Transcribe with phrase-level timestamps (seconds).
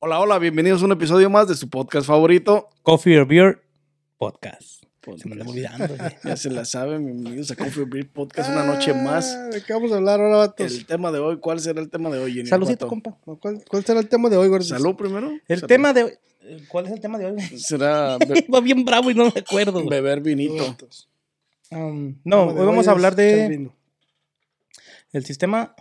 [0.00, 2.68] Hola, hola, bienvenidos a un episodio más de su podcast favorito.
[2.82, 3.60] Coffee or Beer
[4.16, 4.84] Podcast.
[5.00, 5.22] Podcast.
[5.22, 5.88] Se me anda olvidando.
[5.88, 5.98] güey.
[6.24, 9.34] Ya se la saben, bienvenidos a Coffee or Beer Podcast, una noche más.
[9.34, 10.72] Ah, ¿De qué vamos a hablar ahora, vatos?
[10.72, 12.76] El tema de hoy, ¿cuál será el tema de hoy, Jenny?
[12.76, 13.16] Compa.
[13.40, 14.68] ¿Cuál, cuál será el tema de hoy, gordos?
[14.68, 15.30] Salud primero.
[15.48, 15.68] El Salud.
[15.68, 16.12] tema de hoy.
[16.68, 17.32] ¿Cuál es el tema de hoy?
[17.32, 17.58] güey?
[17.58, 19.72] será be- Va bien bravo y no me acuerdo.
[19.72, 19.88] güey.
[19.88, 20.76] beber vinito.
[21.70, 23.74] Um, no, tema de hoy vamos a es hablar echar de vino.
[25.12, 25.74] el sistema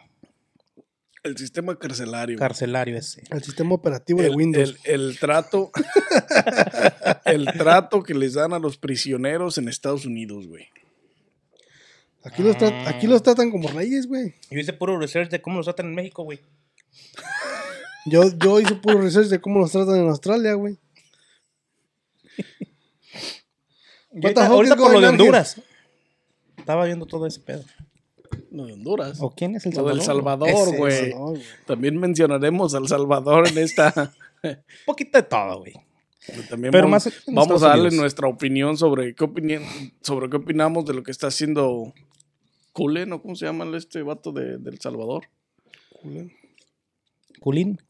[1.23, 2.37] El sistema carcelario.
[2.37, 3.23] carcelario ese.
[3.31, 4.75] El sistema operativo de Windows.
[4.85, 5.71] el- el trato.
[7.25, 10.67] el trato que les dan a los prisioneros en Estados Unidos, güey.
[12.23, 14.36] Aquí, los tra- aquí los tratan como reyes, güey.
[14.52, 16.39] Yo hice puro research de cómo los tratan en México, güey.
[18.05, 20.77] Yo, yo hice puro research de cómo los tratan en Australia, güey.
[24.11, 25.08] Y What the Ahorita, fuck ahorita is por lo de?
[25.08, 25.61] Honduras.
[26.58, 27.63] Estaba viendo todo ese pedo.
[28.65, 29.17] De Honduras.
[29.21, 30.49] ¿O quién es el Lo del Salvador?
[30.49, 31.13] Salvador, güey.
[31.65, 34.13] También mencionaremos al Salvador en esta.
[34.43, 35.73] Un poquito de todo, güey.
[36.49, 38.01] También Pero vamos, más vamos a darle Unidos.
[38.01, 39.63] nuestra opinión sobre qué opinión,
[40.01, 41.93] sobre qué opinamos de lo que está haciendo
[42.73, 45.29] Culen, ¿o cómo se llama este vato de, del Salvador?
[46.01, 46.31] Culón.
[47.39, 47.81] Culín.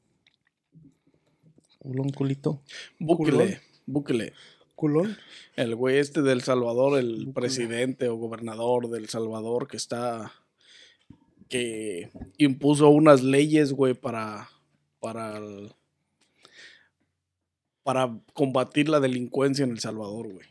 [1.80, 2.62] Culón, culito.
[3.00, 4.34] Búquele, Búquele.
[4.76, 5.18] Culón.
[5.56, 10.32] El güey este del Salvador, el presidente o gobernador del Salvador que está
[11.50, 14.50] que impuso unas leyes, güey, para
[15.00, 15.40] para
[17.84, 20.48] para combatir la delincuencia en El Salvador, güey.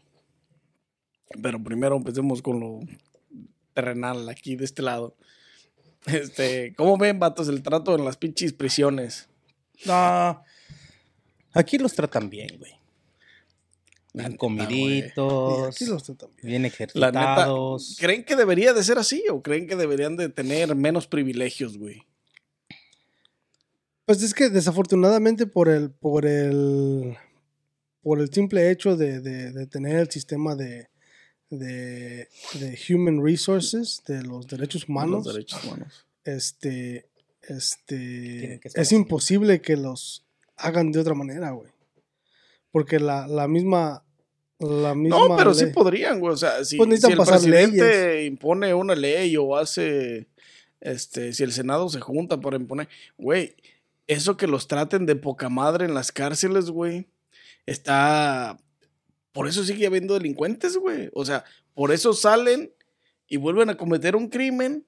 [1.43, 2.81] Pero primero empecemos con lo
[3.75, 5.17] terrenal aquí de este lado.
[6.07, 9.29] Este, ¿cómo ven, vatos, el trato en las pinches prisiones?
[9.85, 10.43] No.
[11.53, 12.76] Aquí los tratan bien, güey.
[14.25, 15.81] Neta, comiditos.
[15.81, 16.29] Y aquí bien.
[16.43, 17.97] Bien neta, ejercitados.
[17.99, 22.03] ¿creen que debería de ser así o creen que deberían de tener menos privilegios, güey?
[24.05, 27.17] Pues es que desafortunadamente por el, por el,
[28.03, 30.89] por el simple hecho de, de- de tener el sistema de,
[31.51, 36.07] de, de human resources, de los derechos humanos, Los derechos humanos.
[36.25, 37.09] este,
[37.43, 38.95] este, es así.
[38.95, 40.25] imposible que los
[40.57, 41.71] hagan de otra manera, güey.
[42.71, 44.05] Porque la, la misma,
[44.59, 46.33] la misma No, pero sí podrían, güey.
[46.33, 50.29] O sea, si, Pues si el presidente impone una ley o hace,
[50.81, 53.55] este, si el Senado se junta para imponer, güey,
[54.07, 57.07] eso que los traten de poca madre en las cárceles, güey,
[57.67, 58.59] está,
[59.33, 61.11] por eso sigue habiendo delincuentes, güey.
[61.13, 62.73] O sea, por eso salen
[63.29, 64.87] y vuelven a cometer un crimen.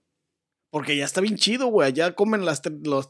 [0.71, 1.89] Porque ya está bien chido, güey.
[1.89, 2.61] Allá comen las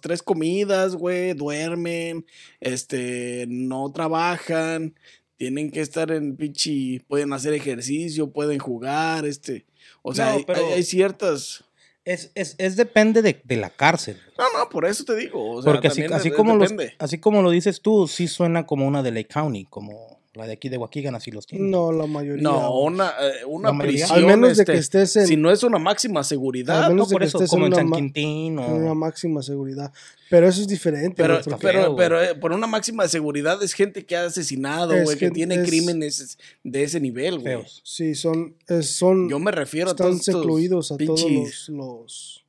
[0.01, 1.35] tres comidas, güey.
[1.35, 2.25] Duermen.
[2.61, 3.47] Este.
[3.49, 4.95] No trabajan.
[5.39, 7.01] Tienen que estar en pinche.
[7.09, 8.31] Pueden hacer ejercicio.
[8.31, 9.25] Pueden jugar.
[9.25, 9.65] Este.
[10.03, 11.65] O sea, No, hay- pero- hay, hay ciertas.
[12.05, 14.17] Es, es, es depende de, de la cárcel.
[14.39, 15.51] No, no, por eso te digo.
[15.57, 18.67] O sea, Porque así, así, de- como los- así como lo dices tú, sí suena
[18.67, 21.71] como una de Lake County, como la de aquí de Waukegan, así los tienen.
[21.71, 22.43] No, la mayoría.
[22.43, 24.11] No, una, eh, una prisión.
[24.13, 26.77] Al menos de este, que estés en- Si no es una máxima seguridad.
[26.79, 28.67] Al No, menos de por que eso, como en San Quintín o...
[28.67, 29.93] una máxima seguridad.
[30.31, 31.23] Pero eso es diferente.
[31.23, 34.93] Pero, pero, feo, pero eh, por una máxima de seguridad es gente que ha asesinado,
[34.95, 37.59] Es güey, que gen- tiene es- crímenes de ese nivel, güey.
[37.83, 41.69] Sí, son, es- son Yo me refiero a están todos estos secluidos a todos pinches-
[41.69, 42.45] los, los,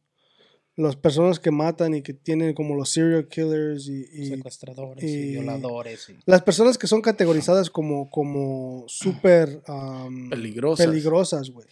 [0.79, 5.07] las personas que matan y que tienen como los serial killers y, y Secuestradores y,
[5.07, 6.09] y- violadores.
[6.09, 10.85] y- las personas que son categorizadas como, como súper um, Peligrosas.
[10.85, 11.67] peligrosas, güey.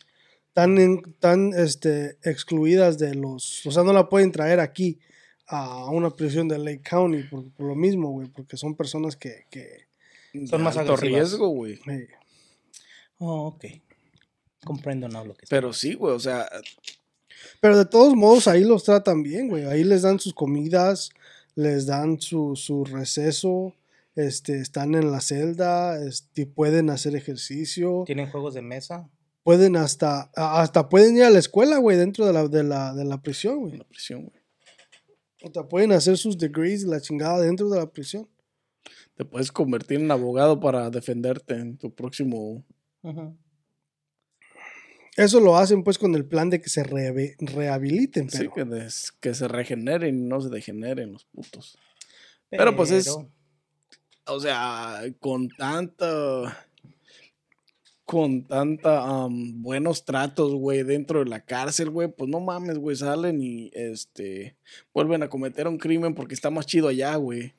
[0.53, 3.65] Tan, en- tan este, excluidas de los...
[3.65, 4.99] O sea, no la pueden traer aquí
[5.47, 9.45] a una prisión de Lake County por, por lo mismo, güey, porque son personas que...
[9.49, 9.87] que
[10.47, 11.29] Son más alto agresivas.
[11.29, 11.79] riesgo, güey.
[13.19, 13.65] Oh, ok.
[14.65, 16.49] Comprendo, no, lo que Pero sí, güey, o sea,
[17.61, 19.65] Pero de todos modos ahí los tratan bien, güey.
[19.65, 21.09] Ahí les dan sus comidas,
[21.55, 23.73] les dan su, su receso,
[24.15, 29.09] este, están en la celda, este, pueden hacer ejercicio, ¿Tienen juegos de mesa?
[29.43, 33.05] pueden hasta, hasta pueden ir a la escuela, güey, dentro de la, de la, de
[33.05, 33.77] la prisión, en güey.
[33.77, 34.41] la prisión, güey.
[35.43, 38.27] O sea, pueden hacer sus degrees y la chingada dentro de la prisión.
[39.15, 42.63] Te puedes convertir en abogado para defenderte en tu próximo.
[43.03, 43.37] Ujú.
[45.17, 48.63] Eso lo hacen pues con el plan de que se rehab- rehabiliten, Sí, pero que,
[48.65, 51.77] des- que se regeneren y no se degeneren los putos.
[52.49, 53.17] Pero, pues, es-
[54.27, 56.65] O sea, con tanta.
[58.05, 62.95] Con tanta am, buenos tratos, güey, dentro de la cárcel, güey, pues no mames, güey,
[62.95, 64.55] salen y este
[64.93, 67.53] vuelven a cometer un crimen porque está más chido allá, güey.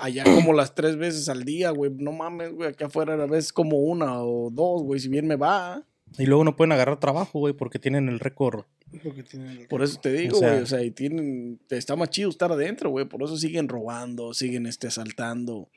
[0.00, 1.92] Allá como las tres veces al día, güey.
[1.94, 2.70] No mames, güey.
[2.70, 4.98] Acá afuera a veces como una o dos, güey.
[4.98, 5.86] Si bien me va.
[6.18, 8.64] Y luego no pueden agarrar trabajo, güey, porque tienen el récord.
[9.02, 10.60] porque tienen el- Por eso te digo, güey.
[10.62, 11.60] O sea, y tienen.
[11.70, 13.08] Está más chido estar adentro, güey.
[13.08, 15.70] Por eso siguen robando, siguen este, asaltando.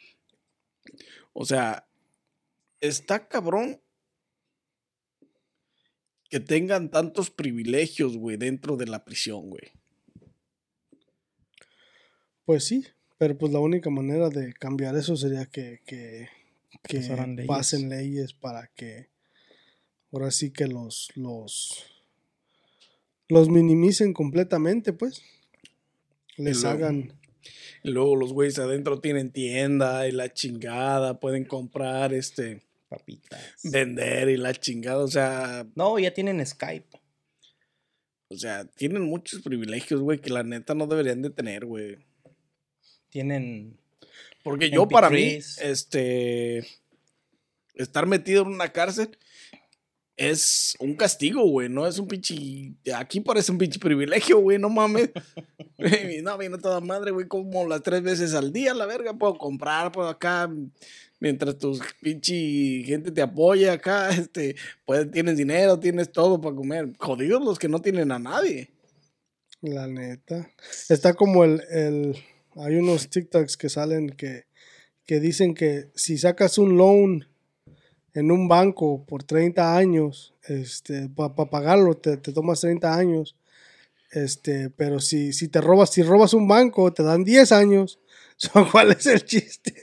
[1.34, 1.88] O sea,
[2.82, 3.80] está cabrón
[6.30, 9.72] que tengan tantos privilegios, güey, dentro de la prisión, güey.
[12.46, 12.86] Pues sí,
[13.18, 16.28] pero pues la única manera de cambiar eso sería que, que,
[16.84, 19.10] que pasen leyes para que
[20.14, 21.84] ahora sí que los, los,
[23.28, 25.22] los minimicen completamente, pues.
[26.38, 27.20] Les luego- hagan...
[27.86, 31.20] Y luego los güeyes adentro tienen tienda y la chingada.
[31.20, 32.62] Pueden comprar, este.
[32.88, 33.42] Papitas.
[33.64, 35.00] Vender y la chingada.
[35.04, 36.88] O sea, No, ya tienen Skype.
[38.30, 41.98] o sea, tienen muchos privilegios, güey, que la neta no deberían de tener, güey.
[43.10, 43.78] Tienen.
[44.44, 45.62] Porque yo para mí, MP3s.
[45.64, 46.66] este,
[47.74, 49.18] estar metido en una cárcel
[50.16, 54.70] es un castigo, güey, no es un pinche, aquí parece un pinche privilegio, güey, no
[54.70, 55.10] mames.
[56.24, 59.92] no, viene toda madre, güey, como las tres veces al día, la verga, puedo comprar,
[59.92, 60.50] puedo acá,
[61.20, 64.56] mientras tu pinche gente te apoya acá, este,
[64.86, 66.94] pues tienes dinero, tienes todo para comer.
[67.00, 68.70] Jodidos los que no tienen a nadie.
[69.62, 70.50] La neta.
[70.90, 72.18] Está como el, el
[72.56, 74.46] hay unos TikToks que salen que,
[75.06, 77.26] que dicen que si sacas un loan
[78.14, 83.36] en un banco por 30 años, este, para pagarlo te, te tomas 30 años.
[84.12, 88.00] Este, pero si, si te robas, si robas un banco, te dan 10 años.
[88.36, 89.76] So, ¿Cuál es el chiste?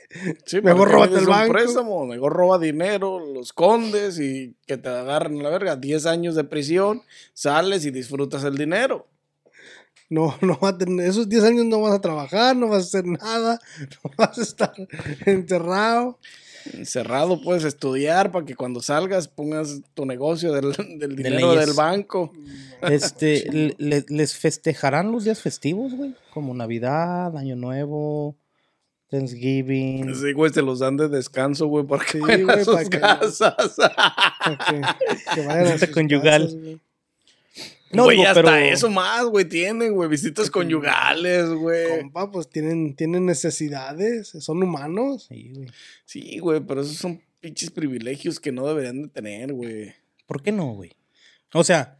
[0.44, 1.52] Sí, Mejor ¿para qué róbate el un banco.
[1.52, 5.76] préstamo, mejor roba dinero, los escondes y que te agarren la verga.
[5.76, 7.00] 10 años de prisión,
[7.32, 9.06] sales y disfrutas el dinero.
[10.10, 12.86] No, no va a tener, esos 10 años no vas a trabajar, no vas a
[12.86, 13.60] hacer nada,
[14.04, 14.72] no vas a estar
[15.24, 16.18] enterrado.
[16.74, 22.32] Encerrado puedes estudiar para que cuando salgas pongas tu negocio del, del dinero del banco.
[22.82, 26.14] Este, le- le- ¿Les festejarán los días festivos, güey?
[26.32, 28.36] Como Navidad, Año Nuevo,
[29.10, 30.14] Thanksgiving.
[30.14, 32.74] Sí, güey, se los dan de descanso, güey, para que Sí, vayan a güey, sus
[32.74, 33.74] para que- casas.
[33.76, 34.80] para que,
[35.34, 36.42] que vayan a Visita sus conyugal.
[36.44, 36.80] casas, güey.
[37.92, 41.98] No, güey, hasta pero- eso más, güey, tienen, güey, visitas conyugales, güey.
[42.00, 45.26] Compa, pues tienen, tienen necesidades, son humanos.
[45.28, 45.68] Sí, güey.
[46.04, 49.92] Sí, güey, pero esos son pinches privilegios que no deberían de tener, güey.
[50.26, 50.92] ¿Por qué no, güey?
[51.52, 51.96] O sea,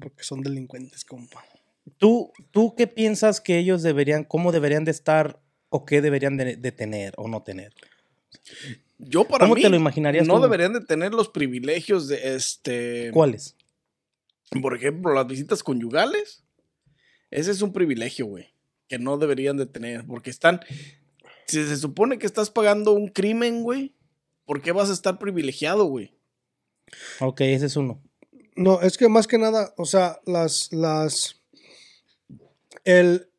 [0.00, 1.44] Porque son delincuentes, compa.
[1.98, 5.40] ¿tú, ¿tú qué piensas que ellos deberían, cómo deberían de estar
[5.70, 7.72] o qué deberían de, de tener o no tener?
[8.98, 10.42] Yo para ¿Cómo mí te lo imaginarías no tú?
[10.42, 13.54] deberían de tener los privilegios de este, ¿Cuáles?
[14.62, 16.44] Por ejemplo, las visitas conyugales.
[17.30, 18.54] Ese es un privilegio, güey,
[18.88, 20.60] que no deberían de tener, porque están
[21.48, 23.94] si se supone que estás pagando un crimen, güey,
[24.44, 26.14] ¿por qué vas a estar privilegiado, güey?
[27.20, 28.02] Ok, ese es uno.
[28.54, 31.40] No, es que más que nada, o sea, las, las,
[32.84, 33.30] el,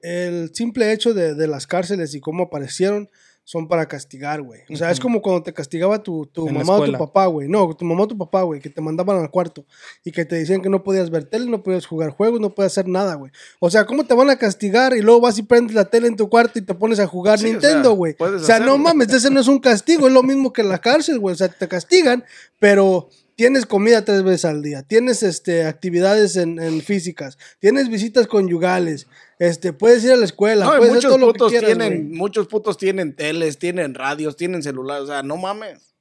[0.00, 3.10] el simple hecho de, de las cárceles y cómo aparecieron
[3.44, 4.60] son para castigar, güey.
[4.70, 7.48] O sea, es como cuando te castigaba tu, tu mamá o tu papá, güey.
[7.48, 9.66] No, tu mamá o tu papá, güey, que te mandaban al cuarto
[10.04, 12.72] y que te decían que no podías ver tele, no podías jugar juegos, no podías
[12.72, 13.32] hacer nada, güey.
[13.58, 16.16] O sea, ¿cómo te van a castigar y luego vas y prendes la tele en
[16.16, 18.14] tu cuarto y te pones a jugar Sí, Nintendo, güey?
[18.18, 20.78] O, sea, no mames, ese no es un castigo, es lo mismo que en la
[20.78, 21.34] cárcel, güey.
[21.34, 22.24] O sea, te castigan,
[22.60, 28.26] pero tienes comida tres veces al día, tienes este, actividades en, en físicas, tienes visitas
[28.26, 29.08] conyugales,
[29.44, 32.12] este, puedes ir a la escuela, No, puedes muchos todo lo que putos quieras, tienen,
[32.12, 35.94] muchos putos tienen teles, tienen radios, tienen celulares, o sea, no mames.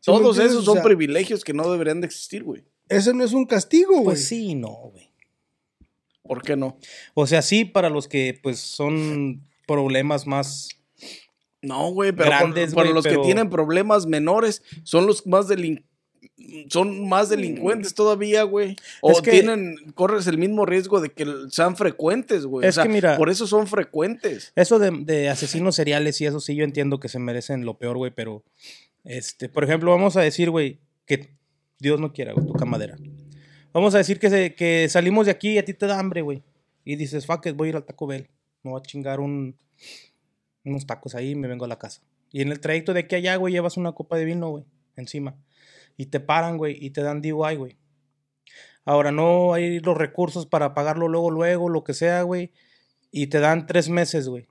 [0.00, 0.52] ¿Sí me Todos entiendes?
[0.52, 2.64] esos O son sea, privilegios que no deberían de existir, güey.
[2.88, 4.04] Ese no es un castigo, güey.
[4.04, 5.10] Pues sí, y no, güey.
[6.22, 6.78] ¿Por qué no?
[7.14, 10.68] O sea, sí, para los que pues son problemas más.
[11.60, 15.48] No, güey, pero por- Grandes, para los pero- que tienen problemas menores son los más
[15.48, 15.82] delin-
[16.68, 18.76] son más delincuentes todavía, güey.
[19.00, 22.64] O Es que- tienen, corres el mismo riesgo de que sean frecuentes, güey.
[22.64, 24.52] O Es sea, que mira- por eso son frecuentes.
[24.56, 27.96] Eso de, de asesinos seriales y eso sí, yo entiendo que se merecen lo peor,
[27.96, 28.44] güey, pero.
[29.04, 31.30] Este, por ejemplo, vamos a decir, güey, que
[31.78, 32.96] Dios no quiera, güey, toca madera.
[33.72, 36.22] Vamos a decir que, se- que salimos de aquí y a ti te da hambre,
[36.22, 36.42] güey.
[36.84, 38.28] Y dices, fuck it, voy a ir al Taco Bell.
[38.62, 39.56] Me voy a chingar un,
[40.64, 42.02] unos tacos ahí y me vengo a la casa.
[42.32, 44.64] Y en el trayecto de aquí a allá, güey, llevas una copa de vino, güey,
[44.96, 45.36] encima.
[45.98, 47.76] Y te paran, güey, y te dan DUI, güey.
[48.86, 52.52] Ahora no hay los recursos para pagarlo luego, luego, lo que sea, güey.
[53.10, 54.46] Y te dan tres meses, güey.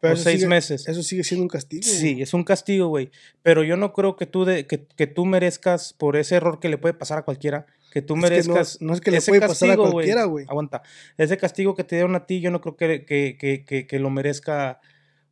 [0.00, 0.88] Pero o seis sigue- meses.
[0.88, 1.82] Eso sigue siendo un castigo.
[1.86, 1.96] güey.
[1.98, 3.10] Sí, es un castigo, güey.
[3.42, 6.68] Pero yo no creo que tú, de, que, que tú merezcas, por ese error que
[6.68, 8.82] le puede pasar a cualquiera, que tú Es que no- merezcas.
[8.82, 10.44] no es que le puede pasar a cualquiera, güey.
[10.48, 10.82] Aguanta.
[11.16, 14.80] Ese castigo que te dieron a ti, yo no creo que, que, que lo merezca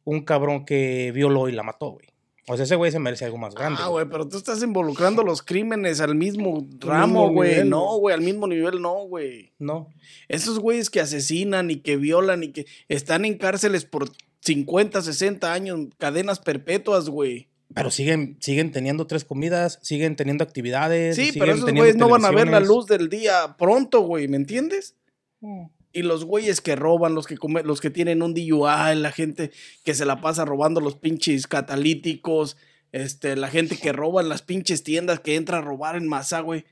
[0.04, 2.06] un cabrón que violó y la mató, güey.
[2.48, 3.80] O sea, ese güey se merece algo más grande.
[3.82, 4.06] Ah, güey.
[4.10, 7.62] pero tú estás involucrando los crímenes al mismo ramo, güey.
[7.64, 8.14] No, güey.
[8.14, 9.52] al mismo nivel no, güey.
[9.58, 9.88] No.
[10.28, 15.52] Esos güeyes que asesinan y que violan y que están en cárceles por 50, 60
[15.52, 17.48] años, cadenas perpetuas, güey.
[17.74, 21.16] Pero siguen, siguen teniendo tres comidas, siguen teniendo actividades.
[21.16, 24.26] Sí, siguen pero esos güeyes no van a ver la luz del día pronto, güey,
[24.26, 24.96] ¿me entiendes?
[25.40, 25.66] Mm.
[25.92, 29.50] Y los güeyes que roban, los que come- los que tienen un DUI, la gente
[29.84, 32.56] que se la pasa robando los pinches catalíticos,
[32.92, 36.40] este, la gente que roba en las pinches tiendas, que entra a robar en masa,
[36.40, 36.64] güey.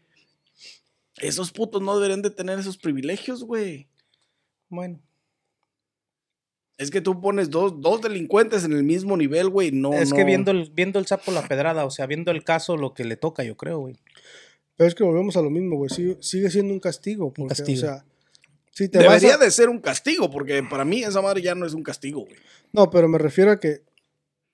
[1.16, 3.88] Esos putos no deberían de tener esos privilegios, güey.
[4.68, 5.00] Bueno.
[6.78, 9.73] Es que tú pones dos, dos delincuentes en el mismo nivel, güey.
[9.73, 10.16] No, es no.
[10.16, 13.04] que viendo el, viendo el sapo la pedrada, o sea, viendo el caso, lo que
[13.04, 13.96] le toca, yo creo, güey.
[14.76, 15.88] Pero es que volvemos a lo mismo, güey.
[15.88, 17.32] Sigue, sigue siendo un castigo.
[17.32, 17.78] Porque, castigo.
[17.78, 18.04] O sea,
[18.76, 21.54] si te vas Debería a- de ser un castigo, porque para mí esa madre ya
[21.54, 22.37] no es un castigo, güey.
[22.73, 23.80] No, pero me refiero a que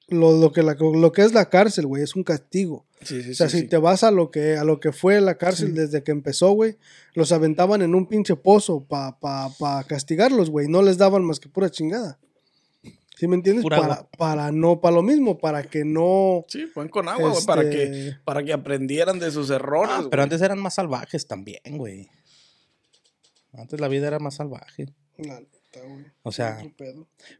[0.08, 2.84] lo, lo que, la, lo que es la cárcel, güey, es un castigo.
[3.02, 3.68] Sí, sí, O sea, sí, si sí.
[3.68, 6.76] te vas a lo que a lo que fue la cárcel desde que empezó, güey,
[7.14, 10.68] los aventaban en un pinche pozo para pa, pa castigarlos, güey.
[10.68, 12.18] No les daban más que pura chingada.
[13.16, 13.62] ¿Sí me entiendes?
[13.62, 14.08] Pura Para, agua.
[14.18, 16.44] para no, para lo mismo, para que no.
[16.48, 19.92] Sí, fue con agua, güey, para, que, este, para que aprendieran de sus errores.
[19.94, 20.10] Ah, güey.
[20.10, 22.08] pero antes eran más salvajes también, güey.
[23.52, 24.86] Antes la vida era más salvaje.
[25.18, 26.58] la neta, güey, O sea,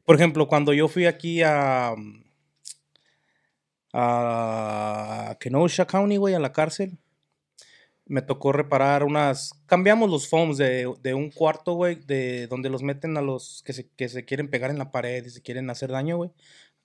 [0.04, 1.95] por ejemplo, cuando yo fui aquí a.
[3.92, 6.99] a Kenosha County, güey, a la cárcel,
[8.07, 9.52] me tocó reparar unas.
[9.66, 13.73] Cambiamos los foams de, de un cuarto, güey, de donde los meten a los que
[13.73, 16.31] se, que se quieren pegar en la pared y se quieren hacer daño, güey.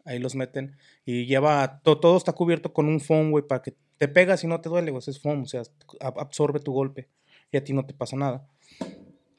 [0.05, 0.77] Ahí los meten.
[1.05, 1.81] Y lleva.
[1.83, 4.69] to- todo está cubierto con un foam, güey, para que te pegas y no te
[4.69, 5.03] duele, güey.
[5.05, 5.61] Es foam, o sea,
[5.99, 7.09] ab- absorbe tu golpe.
[7.51, 8.47] Y a ti no te pasa nada.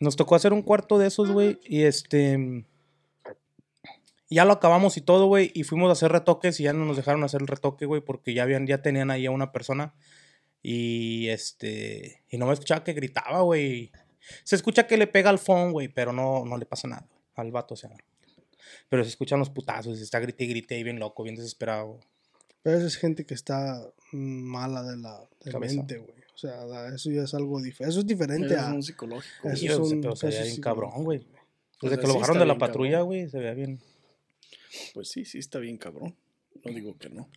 [0.00, 1.58] Nos tocó hacer un cuarto de esos, güey.
[1.64, 2.64] Y este.
[4.30, 5.50] Ya lo acabamos y todo, güey.
[5.54, 8.00] Y fuimos a hacer retoques y ya no nos dejaron hacer el retoque, güey.
[8.00, 9.94] Porque ya habían, ya tenían ahí a una persona.
[10.62, 12.22] Y este.
[12.30, 13.90] Y no me escuchaba que gritaba, güey.
[14.44, 15.88] Se escucha que le pega al phone, güey.
[15.88, 17.90] Pero no, no le pasa nada al vato, o sea.
[18.88, 19.94] Pero se escuchan los putazos.
[19.94, 22.00] y Se está grite y grite y bien loco, bien desesperado.
[22.62, 26.17] Pero esa es gente que está mala de la de mente, güey.
[26.38, 27.90] O sea, eso ya es algo diferente.
[27.90, 28.72] Eso es diferente es a.
[28.72, 29.48] un psicológico.
[29.48, 31.26] Eso Sí, es un- pero se veía bien sí, cabrón, güey.
[31.82, 33.80] Desde que lo bajaron está de la patrulla, güey, se veía bien.
[34.94, 36.14] Pues sí, sí está bien cabrón.
[36.64, 37.28] No digo que no.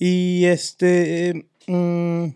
[0.00, 1.48] Y este.
[1.68, 2.26] mm,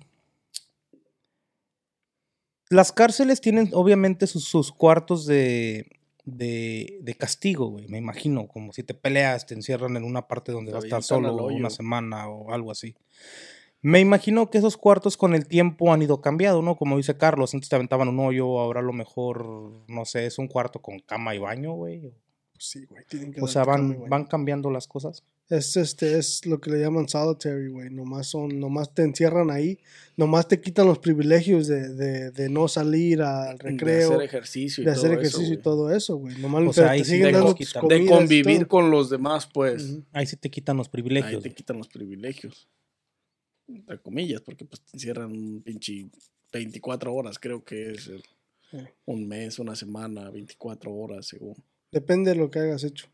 [2.71, 5.90] las cárceles tienen obviamente sus, sus cuartos de,
[6.25, 7.88] de, de castigo, güey.
[7.88, 8.47] Me imagino.
[8.47, 11.35] Como si te peleas, te encierran en una parte donde Te vas a estar solo
[11.47, 12.94] una semana o algo así.
[13.83, 16.77] Me imagino que esos cuartos con el tiempo han ido cambiando, ¿no?
[16.77, 19.45] Como dice Carlos, antes te aventaban un hoyo, ahora a lo mejor,
[19.89, 22.15] no sé, es un cuarto con cama y baño, güey.
[22.59, 23.05] Sí, güey.
[23.09, 25.25] tienen que O sea, cama, van, van cambiando las cosas.
[25.49, 27.91] Es, este, es lo que le llaman solitary, güey.
[27.91, 29.81] Nomás, son, nomás te encierran ahí.
[30.17, 34.11] Nomás te quitan los privilegios de, de, de no salir al De recreo.
[34.12, 36.39] hacer ejercicio y de hacer todo ejercicio eso, y todo eso, güey.
[36.41, 37.75] Nomás O sea, ahí te sí siguen te dando tus.
[37.89, 39.99] De convivir con los demás, pues.
[40.12, 41.43] Ahí sí te quitan los Ahí privilegios.
[41.43, 42.69] te quitan los privilegios.
[43.75, 46.07] Entre comillas, porque pues te encierran un pinche
[46.52, 48.23] 24 horas, creo que es el-
[48.71, 48.79] Sí.
[49.05, 51.57] un mes, una semana, 24 horas, según.
[51.91, 53.07] Depende de lo que hayas hecho.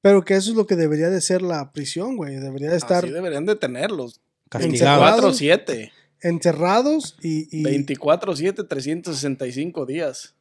[0.00, 2.36] Pero que eso es lo que debería de ser la prisión, güey.
[2.36, 3.04] Debería de estar.
[3.04, 4.20] Así deberían de tenerlos.
[4.48, 5.40] Castigados.
[5.40, 5.92] 24-7.
[6.20, 10.36] encerrados y, y, 24-7, 365 días.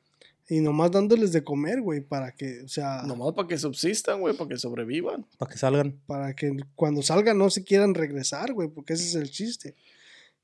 [0.51, 4.35] Y nomás dándoles de comer, güey, para que, o sea, Nomás para que subsistan, güey,
[4.35, 5.25] para que sobrevivan.
[5.37, 5.97] Para que salgan.
[6.05, 9.75] para que cuando salgan no se quieran regresar, güey, porque ese es el chiste.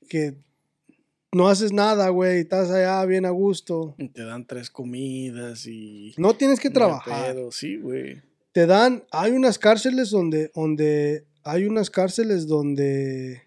[0.08, 0.38] Que
[1.30, 3.96] no haces nada, güey, estás allá bien a gusto.
[3.98, 6.14] Y te dan tres comidas y...
[6.16, 7.36] No tienes que trabajar.
[7.50, 8.22] Sí, güey.
[8.52, 13.42] Te dan, hay unas cárceles donde, donde, hay unas cárceles donde,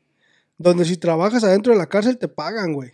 [0.60, 2.92] donde si trabajas adentro de la cárcel te pagan, güey.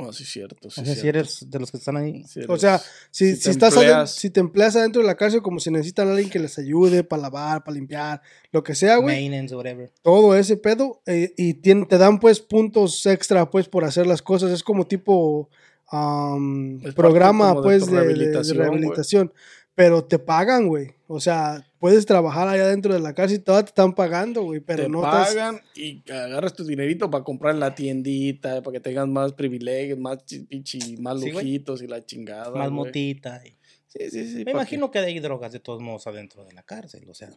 [0.00, 0.70] Oh, sí, cierto.
[0.70, 1.18] Sí, o sea, si cierto.
[1.20, 2.24] eres de los que están ahí.
[2.26, 5.02] Sí O sea, eres- si, si si te estás aden- empleas- si te empleas adentro
[5.02, 8.22] de la cárcel como si necesitan a alguien que les ayude para lavar, para limpiar,
[8.52, 9.16] lo que sea, güey.
[9.16, 9.92] Maintenance whatever.
[10.02, 14.22] todo ese pedo eh, y tien- te dan pues puntos extra pues por hacer las
[14.22, 15.48] cosas es como tipo
[15.90, 19.38] parte programa como de pues de, de- de rehabilitación, rehabilitación, güey.
[19.74, 23.64] Pero te pagan güey o sea puedes trabajar allá dentro de la cárcel y todavía
[23.64, 27.54] te están pagando güey pero te no estás pagan y agarras tu dinerito para comprar
[27.54, 31.86] en la tiendita, para que tengas más privilegios, más, chi- pichi- más Sí, lujitos y
[31.86, 32.50] la chingada.
[32.50, 32.70] Más güey.
[32.70, 33.40] motita.
[33.46, 33.56] y-
[33.88, 34.44] Sí, sí, sí.
[34.44, 37.08] Me imagino que hay drogas de todos modos adentro de la cárcel.
[37.08, 37.30] O sea,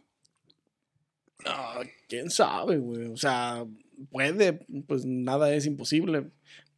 [1.46, 3.06] Ah, quién sabe, güey.
[3.06, 3.64] O sea,
[4.10, 6.30] puede, pues nada es imposible.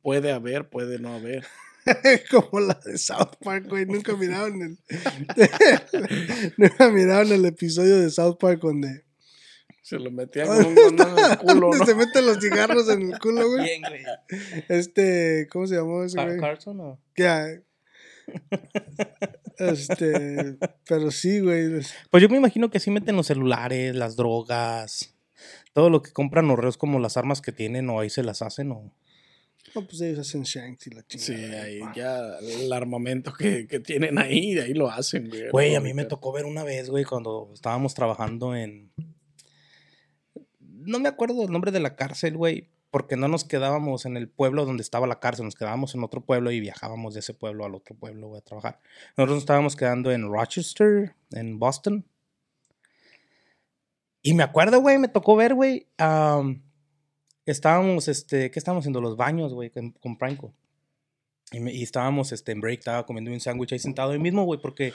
[0.03, 1.45] Puede haber, puede no haber.
[2.31, 4.78] como la de South Park güey nunca miraron el
[6.57, 9.05] nunca miraron el episodio de South Park donde
[9.83, 11.87] Se lo metían con un en el culo, ¿no?
[11.87, 14.02] se meten los cigarros en el culo güey bien, güey.
[14.69, 17.00] este cómo se llamó ese güey Carson o.
[17.16, 17.47] Ya.
[19.59, 21.81] Este, pero sí, güey.
[22.11, 25.14] Pues yo me imagino que sí meten los celulares, las drogas,
[25.73, 28.43] todo lo que compran los reos como las armas que tienen o ahí se las
[28.43, 28.93] hacen o...
[29.76, 31.64] No, pues ellos hacen shanks y la Sí, chingada.
[31.64, 35.50] ahí ya el armamento que, que tienen ahí, de ahí lo hacen, güey.
[35.50, 38.90] Güey, a mí me tocó ver una vez, güey, cuando estábamos trabajando en...
[40.61, 44.30] No me acuerdo el nombre de la cárcel, güey, porque no nos quedábamos en el
[44.30, 47.66] pueblo donde estaba la cárcel, nos quedábamos en otro pueblo y viajábamos de ese pueblo
[47.66, 48.80] al otro pueblo, güey, a trabajar.
[49.18, 52.06] Nosotros nos estábamos quedando en Rochester, en Boston.
[54.23, 56.62] Y me acuerdo, güey, me tocó ver, güey, am,
[57.52, 59.00] estábamos, este, ¿qué estábamos haciendo?
[59.00, 60.52] Los baños, güey, con, con Franco.
[61.52, 64.61] Y, me- estábamos este, en break, estaba comiendo un sándwich ahí sentado ahí mismo, güey,
[64.61, 64.92] porque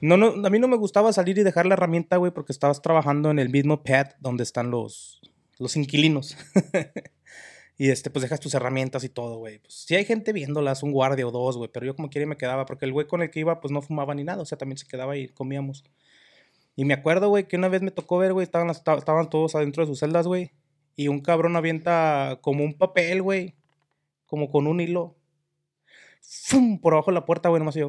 [0.00, 2.80] no, no, a mí no me gustaba salir y dejar la herramienta, güey, porque estabas
[2.82, 5.20] trabajando en el mismo pad donde están los,
[5.58, 6.36] los inquilinos.
[7.78, 9.58] y este, pues dejas tus herramientas y todo, güey.
[9.58, 12.36] Pues sí hay gente viéndolas, un guardia o dos, güey, pero yo como quiera me
[12.36, 14.56] quedaba, porque el güey con el que iba, pues no fumaba ni nada, o sea,
[14.56, 15.84] también se quedaba y comíamos.
[16.76, 19.82] Y me acuerdo, güey, que una vez me tocó ver, güey, estaban, estaban todos adentro
[19.82, 20.52] de sus celdas, güey.
[20.98, 23.54] Y un cabrón avienta como un papel, güey.
[24.26, 25.16] Como con un hilo.
[26.20, 26.80] ¡Fum!
[26.80, 27.88] Por abajo de la puerta, güey, nomás yo.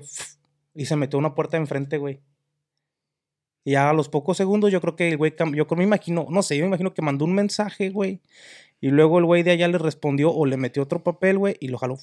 [0.76, 2.19] Y se metió una puerta enfrente, güey.
[3.63, 6.56] Y a los pocos segundos, yo creo que el güey, yo me imagino, no sé,
[6.56, 8.22] yo me imagino que mandó un mensaje, güey.
[8.80, 11.69] Y luego el güey de allá le respondió o le metió otro papel, güey, y
[11.69, 11.98] lo jaló.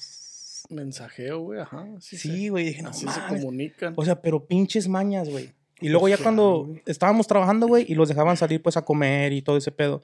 [0.69, 1.87] Mensajeo, güey, ajá.
[2.01, 3.93] Sí, güey, dije, no así se comunican.
[3.95, 5.53] O sea, pero pinches mañas, güey.
[5.79, 9.41] Y luego ya cuando estábamos trabajando, güey, y los dejaban salir pues a comer y
[9.41, 10.03] todo ese pedo.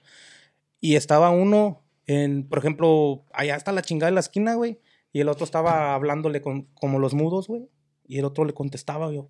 [0.85, 4.81] Y estaba uno en, por ejemplo, allá está la chingada de la esquina, güey.
[5.13, 7.69] Y el otro estaba hablándole con, como los mudos, güey.
[8.05, 9.29] Y el otro le contestaba, yo,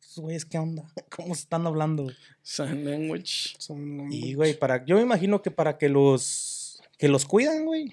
[0.00, 0.84] "Esos güeyes, ¿qué onda?
[1.10, 2.04] ¿Cómo se están hablando?
[2.04, 3.56] güey?" Sign language.
[3.58, 7.92] Son Y, güey, para, yo me imagino que para que los, que los cuidan, güey,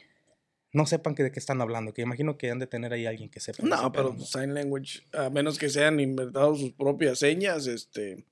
[0.71, 1.95] no sepan que de qué están hablando.
[1.95, 3.63] Que imagino que han de tener ahí alguien que sepa.
[3.63, 8.27] No, pero sign language, a menos que se hayan inventado sus propias señas, este,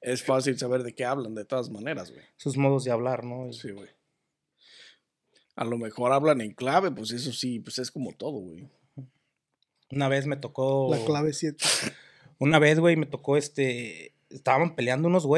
[0.00, 2.24] es fácil saber de qué hablan de todas maneras, güey.
[2.38, 3.48] Sus modos de hablar, ¿no?
[3.48, 3.97] Y- Sí, güey.
[5.58, 8.68] A lo mejor hablan en clave, pues eso sí, pues es como todo, güey.
[9.90, 10.88] Una vez me tocó...
[10.88, 11.64] la clave 7.
[12.38, 14.14] Una vez, güey, me tocó este.
[14.30, 15.37] Estaban peleando unos güeyes.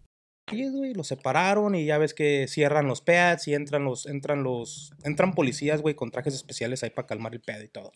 [0.51, 4.91] Güey, los separaron y ya ves que cierran los pads y entran los, entran los,
[5.03, 7.91] entran policías, güey, con trajes especiales ahí para calmar el pedo y todo.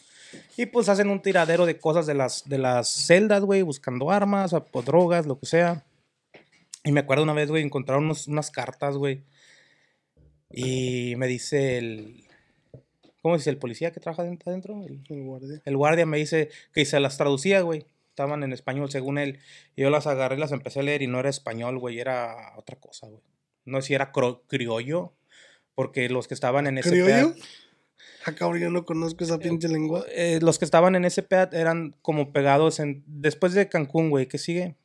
[0.55, 4.53] Y pues hacen un tiradero de cosas de las, de las celdas, güey, buscando armas,
[4.53, 5.83] o, o drogas, lo que sea.
[6.83, 9.23] Y me acuerdo una vez, güey, encontraron unos- unas cartas, güey.
[10.51, 12.23] Y me dice el,
[13.21, 13.49] ¿cómo dice?
[13.49, 15.61] El policía que trabaja dentro, adentro, el, El guardia.
[15.65, 17.85] el guardia me dice que se las traducía, güey.
[18.15, 19.39] Estaban en español, según él.
[19.75, 21.99] Y yo las agarré las empecé a leer y no era español, güey.
[21.99, 23.21] Era otra cosa, güey.
[23.65, 24.13] No sé si era
[24.47, 25.11] criollo.
[25.75, 27.33] Porque los que estaban en ese ¿Criollo?
[27.33, 27.41] pad-
[28.25, 30.05] Ah, yo no conozco esa pinche lengua.
[30.09, 33.03] eh, los que estaban en ese pad eran como pegados en...
[33.05, 34.27] Después de Cancún, güey.
[34.27, 34.75] ¿Qué sigue?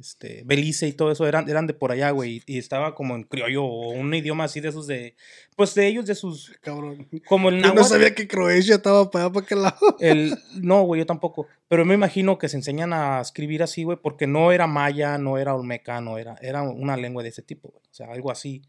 [0.00, 2.42] Este, Belice y todo eso eran, eran de por allá, güey.
[2.46, 5.14] Y estaba como en criollo o un idioma así de esos de...
[5.56, 6.52] Pues de ellos, de sus...
[6.62, 7.06] Cabrón.
[7.28, 7.88] Como el Yo no náhuatl.
[7.88, 9.96] sabía que Croacia estaba para allá, para aquel lado.
[10.00, 11.46] El, no, güey, yo tampoco.
[11.68, 15.36] Pero me imagino que se enseñan a escribir así, güey, porque no era maya, no
[15.36, 17.84] era olmeca, no era, era una lengua de ese tipo, güey.
[17.90, 18.62] O sea, algo así.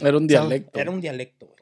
[0.00, 0.80] Era un dialecto.
[0.80, 1.59] Era un dialecto, güey.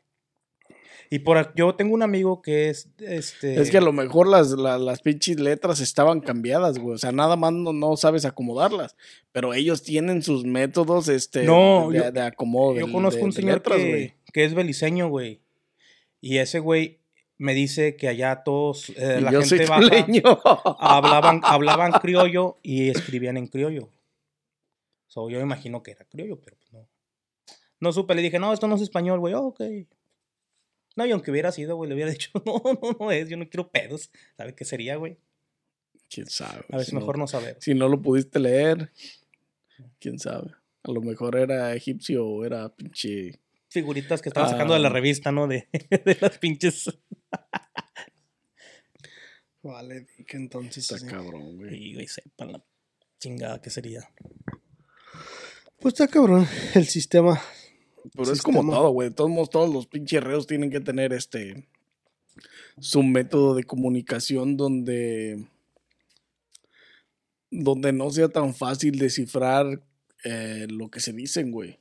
[1.11, 3.61] Y por yo tengo un amigo que es, este...
[3.61, 6.95] Es que a lo mejor las, la- las pinches letras estaban cambiadas, güey.
[6.97, 8.95] O sea, nada más no, no sabes acomodarlas.
[9.33, 12.75] Pero ellos tienen sus métodos este, No, de, yo- de acomodo.
[12.79, 15.41] Yo conozco de- un señor letras, que, es beliceño, güey.
[16.21, 16.99] Y ese güey
[17.39, 20.23] me dice que allá todos, eh, la yo soy gente baja, tuleño.
[20.79, 23.89] hablaban, hablaban criollo y escribían en criollo.
[25.07, 26.87] So, yo imagino que era criollo, pero pues no.
[27.81, 29.33] No supe, le dije, no, esto no es español, güey.
[29.35, 29.61] "Oh, ok.
[30.99, 33.49] No, y aunque hubiera sido, güey, le hubiera dicho, no, no, no es, yo no
[33.49, 34.11] quiero pedos.
[34.37, 35.17] ¿Sabe qué sería, güey?
[36.11, 36.65] ¿Quién sabe?
[36.71, 37.57] A veces Si mejor no saber.
[37.61, 38.91] Si no lo pudiste leer,
[40.01, 40.51] quién sabe.
[40.83, 43.39] A lo mejor era egipcio o era pinche.
[43.69, 44.93] Figuritas que estaban sacando de la Ah.
[44.93, 45.47] revista, ¿no?
[45.47, 45.69] De,
[46.05, 46.91] de las pinches.
[49.63, 50.91] Vale, que entonces.
[50.91, 51.75] Está cabrón, güey.
[51.91, 52.65] Y, güey, sepan la
[53.21, 54.11] chingada que sería.
[55.81, 57.41] Pues está cabrón el sistema.
[58.15, 59.09] Pero es como todo, güey.
[59.09, 61.67] De todos modos, todos los pinches reos tienen que tener este.
[62.81, 65.45] Su método de comunicación donde.
[67.51, 69.83] Donde no sea tan fácil descifrar
[70.25, 71.79] eh, lo que se dicen, güey.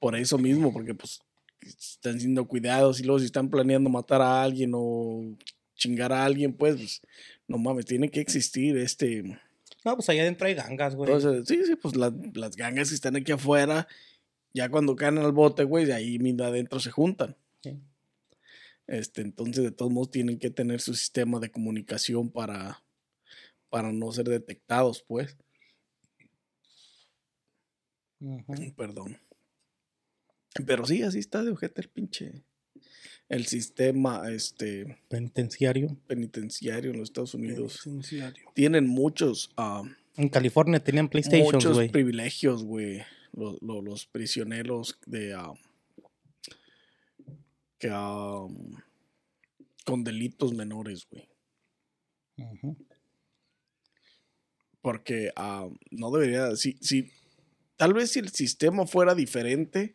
[0.00, 1.20] Por eso mismo, porque pues
[1.60, 5.36] están siendo cuidados y luego si están planeando matar a alguien o
[5.76, 7.02] chingar a alguien, pues, pues,
[7.46, 9.22] no mames, tiene que existir este.
[9.84, 11.12] No, pues allá adentro hay gangas, güey.
[11.12, 13.86] Entonces, sí, sí, pues la- las gangas que están aquí afuera,
[14.54, 17.36] ya cuando caen al bote, güey, de ahí mismo adentro se juntan.
[17.62, 17.78] Sí.
[18.86, 22.82] Este, entonces, de todos modos, tienen que tener su sistema de comunicación para,
[23.70, 25.36] para no ser detectados, pues.
[28.20, 28.74] Ujú.
[28.76, 29.18] Perdón.
[30.66, 32.44] Pero sí, así está de ojete el pinche.
[33.28, 35.96] El sistema este, Penitenciario.
[36.06, 37.80] penitenciario en los Estados Unidos.
[37.82, 38.44] Penitenciario.
[38.54, 39.82] Tienen muchos, ah,
[40.16, 43.02] En California tenían PlayStation, muchos privilegios, güey.
[43.32, 45.34] Los, los- los prisioneros de.
[45.34, 45.52] ah,
[47.78, 47.88] que.
[47.90, 48.46] ah,
[49.84, 51.28] con delitos menores, güey.
[54.80, 56.56] Porque ah, no debería.
[56.56, 57.10] Si, si,
[57.76, 59.94] tal vez si el sistema fuera diferente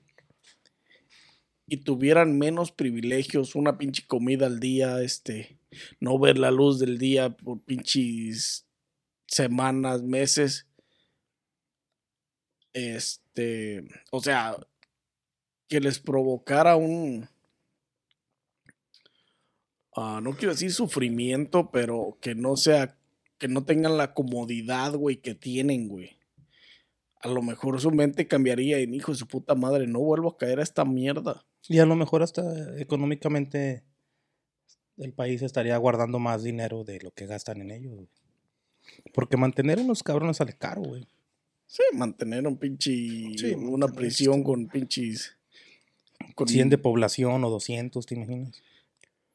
[1.67, 5.59] y tuvieran menos privilegios, una pinche comida al día, este.
[5.99, 8.65] No ver la luz del día por pinches
[9.27, 10.67] semanas, meses.
[12.73, 13.83] Este.
[14.11, 14.57] O sea,
[15.67, 17.27] que les provocara un.
[19.95, 22.97] ah, no quiero decir sufrimiento, pero que no sea
[23.37, 26.17] que no tengan la comodidad, güey, que tienen, güey.
[27.21, 30.37] A lo mejor su mente cambiaría y hijo de su puta madre, no vuelvo a
[30.37, 31.45] caer a esta mierda.
[31.67, 33.83] Y a lo mejor hasta económicamente
[34.97, 37.91] el país estaría guardando más dinero de lo que gastan en ello.
[37.91, 38.09] güey.
[39.13, 41.07] Porque mantener unos cabrones sale caro, güey.
[41.67, 44.43] Sí, mantener un pinche, Sí, una prisión esto.
[44.45, 45.33] con pinches...
[46.33, 48.61] Con 100 de población o 200, ¿te imaginas?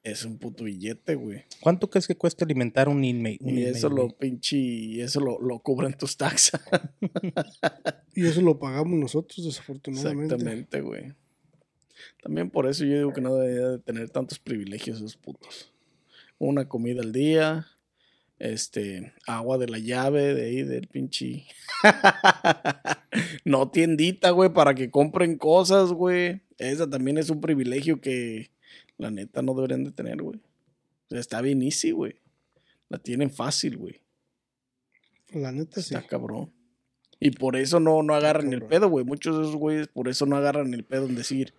[0.02, 1.44] Es un puto billete, güey.
[1.60, 3.38] ¿Cuánto crees que cuesta alimentar un inmate?
[3.40, 6.60] un Y inmate, eso lo pinche, y eso lo, lo cobran tus taxas.
[8.14, 10.34] Y eso lo pagamos nosotros, desafortunadamente.
[10.34, 11.14] Exactamente, güey.
[12.22, 15.72] También por eso yo digo que no debería de tener tantos privilegios esos putos.
[16.38, 17.66] Una comida al día,
[18.42, 21.46] este, agua de la llave de ahí del pinche.
[23.44, 26.42] no tiendita, güey, para que compren cosas, güey.
[26.58, 28.50] Esa también es un privilegio que
[28.98, 30.38] la neta no deberían de tener, güey.
[30.38, 32.16] O sea, está bien easy, güey.
[32.88, 34.00] La tienen fácil, güey.
[35.32, 35.94] La neta sí.
[35.94, 36.52] Está cabrón.
[37.20, 39.04] Y por eso no, no agarran el pedo, güey.
[39.04, 41.54] Muchos de esos güeyes por eso no agarran el pedo en decir,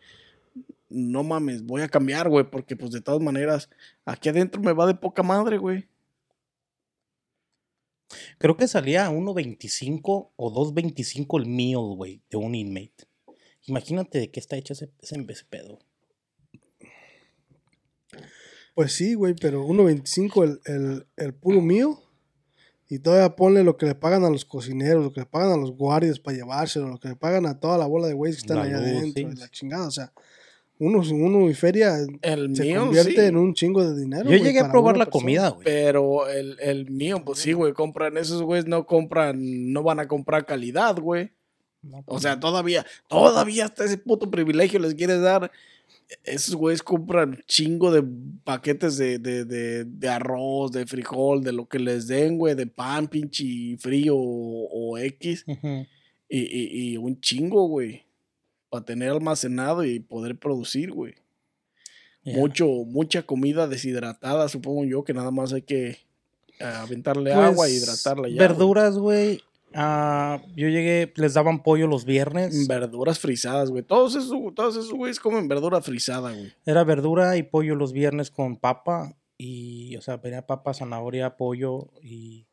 [0.89, 3.69] no mames, voy a cambiar, güey, porque pues de todas maneras,
[4.03, 5.87] aquí adentro me va de poca madre, güey.
[8.37, 13.07] Creo que salía a 1.25 o 2.25 el meal, güey, de un inmate.
[13.65, 15.79] Imagínate de qué está hecho ese, ese, ese pedo.
[18.75, 21.99] Pues sí, güey, pero 1.25 el, el, el puro mío.
[22.89, 25.57] Y todavía ponle lo que le pagan a los cocineros, lo que le pagan a
[25.57, 28.41] los guardias para llevárselo, lo que le pagan a toda la bola de güeyes que
[28.41, 29.37] están La allá adentro, sí.
[29.37, 29.87] la chingada.
[29.87, 30.13] O sea,
[30.79, 33.19] uno, uno y feria El se mío, convierte sí.
[33.21, 34.29] en un chingo de dinero.
[34.29, 35.21] Yo llegué a probar la persona.
[35.21, 35.63] comida, güey.
[35.63, 40.07] Pero el, el mío, pues sí, güey, compran, esos güeyes no compran, no van a
[40.07, 41.31] comprar calidad, güey.
[41.81, 45.51] No, O pues, sea, todavía, todavía hasta ese puto privilegio les quieres dar.
[46.23, 48.03] Esos güeyes compran chingo de
[48.43, 52.67] paquetes de, de, de, de arroz, de frijol, de lo que les den, güey, de
[52.67, 55.45] pan, pinche frío o, o X.
[56.29, 58.03] y, y un chingo, güey.
[58.73, 61.13] Para tener almacenado y poder producir, güey.
[62.23, 65.89] Mucho, mucha comida deshidratada, supongo yo, que nada más hay que
[66.57, 68.39] eh, aventarle Pues, agua y hidratarla ya.
[68.39, 69.43] Verduras, güey.
[69.75, 72.67] ah, yo llegué, les daban pollo los viernes.
[72.67, 73.83] Verduras frisadas, güey.
[73.83, 76.51] Todos esos, todos esos güeyes comen verdura frisada, güey.
[76.65, 79.15] Era verdura y pollo los viernes con papa.
[79.37, 81.91] Y, o sea, venía papa, zanahoria, pollo.
[82.01, 82.47] Y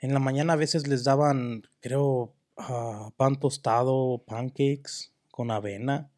[0.00, 5.09] en la mañana a veces les daban, creo, ah, pan tostado, pancakes
[5.40, 6.10] con avena.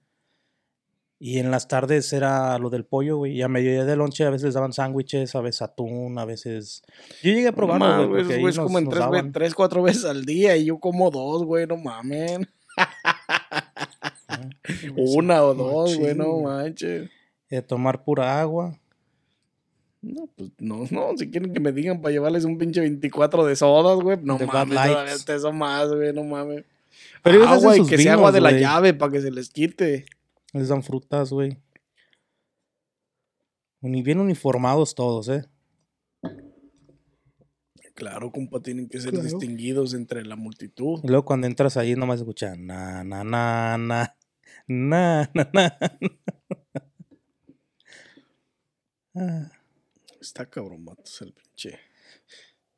[1.21, 3.35] Y en las tardes era lo del pollo, güey.
[3.37, 6.83] Y a mediodía de lonche a veces daban sándwiches, a veces atún, a veces...
[7.23, 10.05] Yo llegué a probarlo, No güey, porque nos- comen nos tres, ve- tres, cuatro veces
[10.07, 12.49] al día y yo como dos, güey, no mamen.
[14.97, 17.09] Una o dos, güey, no manches.
[17.49, 18.77] De tomar pura agua.
[20.01, 23.55] No, pues no, no, si quieren que me digan para llevarles un pinche 24 de
[23.55, 26.65] sodas, güey, no De mames, todavía hasta eso más, güey, no mames.
[27.23, 30.05] Pero sus que sea agua de la llave para que se les quite.
[30.53, 31.59] Les dan frutas, güey.
[33.81, 35.45] Uni- Bien uniformados todos, ¿eh?
[37.95, 39.25] Claro, compa, tienen que ser Claro.
[39.25, 41.01] distinguidos entre la multitud.
[41.05, 44.17] Y luego cuando entras ahí nomás escuchas na, na, na, na,
[44.67, 45.79] na, na, na.
[49.15, 49.51] Ah,
[50.21, 51.79] Está cabrón, matos, el pinche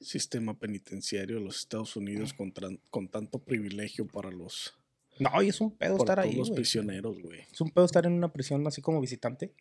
[0.05, 2.53] sistema penitenciario de los Estados Unidos con,
[2.91, 4.75] con tanto privilegio para los,
[5.19, 7.41] No, y es un pedo estar todos ahí, los prisioneros, güey.
[7.53, 9.53] Es un pedo estar en una prisión así como visitante.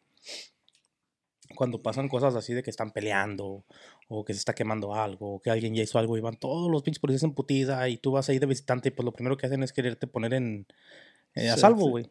[1.56, 3.66] Cuando pasan cosas así de que están peleando,
[4.08, 6.72] o que se está quemando algo, o que alguien ya hizo algo y van todos
[6.72, 9.38] los pinches policías en putida y tú vas ahí de visitante y pues lo primero
[9.38, 10.66] que hacen es quererte poner en
[11.36, 11.90] eh, a Sí, salvo, sí.
[11.90, 12.10] güey.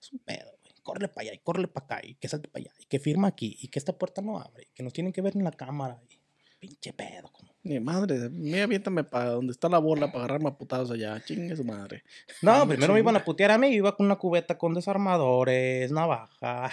[0.00, 0.74] Es un pedo, güey.
[0.82, 3.28] Córrele para allá y córrele para acá y que salte para allá y que firma
[3.28, 5.52] aquí y que esta puerta no abre y que nos tienen que ver en la
[5.52, 6.02] cámara.
[6.08, 6.15] Y,
[6.66, 7.30] pinche pedo.
[7.32, 7.54] Como.
[7.62, 11.20] Ni madre, mira, aviéntame para donde está la bola para agarrarme a putados allá.
[11.24, 12.04] Chingue su madre.
[12.42, 15.90] No, me primero me iban a putear a mí, iba con una cubeta con desarmadores,
[15.90, 16.70] navaja,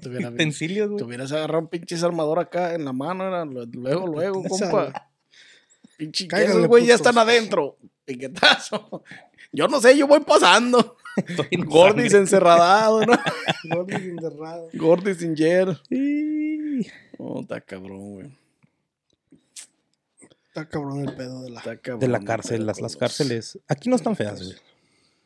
[0.00, 1.04] te utensilios, te güey.
[1.04, 5.08] hubieras agarrado un pinche desarmador acá en la mano, era luego, luego, compa.
[5.96, 7.76] Pinche, esos güey ya están adentro.
[8.04, 9.04] Piquetazo.
[9.52, 10.96] Yo no sé, yo voy pasando.
[11.52, 12.18] En Gordis sangre.
[12.22, 13.12] encerradado, ¿no?
[13.70, 14.68] Gordis encerrado.
[14.72, 15.78] Gordis sin yer.
[15.88, 16.88] Sí.
[17.18, 18.43] Oh, está cabrón, güey.
[20.54, 21.60] Está cabrón el pedo de la.
[21.98, 23.58] De la el cárcel, las, las cárceles.
[23.66, 24.54] Aquí no están feas, güey.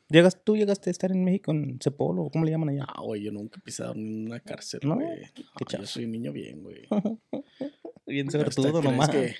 [0.09, 2.23] Llegas, ¿Tú llegaste a estar en México, en Cepolo?
[2.23, 2.87] o ¿Cómo le llaman allá?
[2.97, 4.95] No, güey, yo nunca he pisado en una cárcel, ¿No?
[4.95, 5.21] güey.
[5.35, 5.45] Qué
[5.77, 6.89] No, yo soy un niño bien, güey.
[8.07, 9.11] Bien crees nomás.
[9.11, 9.37] que,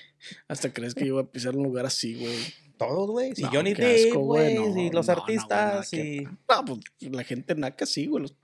[0.47, 2.37] hasta crees que yo voy a pisar un lugar así, güey.
[2.77, 3.35] Todos, güey.
[3.35, 4.53] Si No, Johnny Depp, güey.
[4.53, 5.91] no, y los no, no, artistas.
[5.91, 5.97] y...
[5.97, 6.79] que- No, pues
[7.11, 8.21] la gente naca sí, güey.
[8.21, 8.35] Los,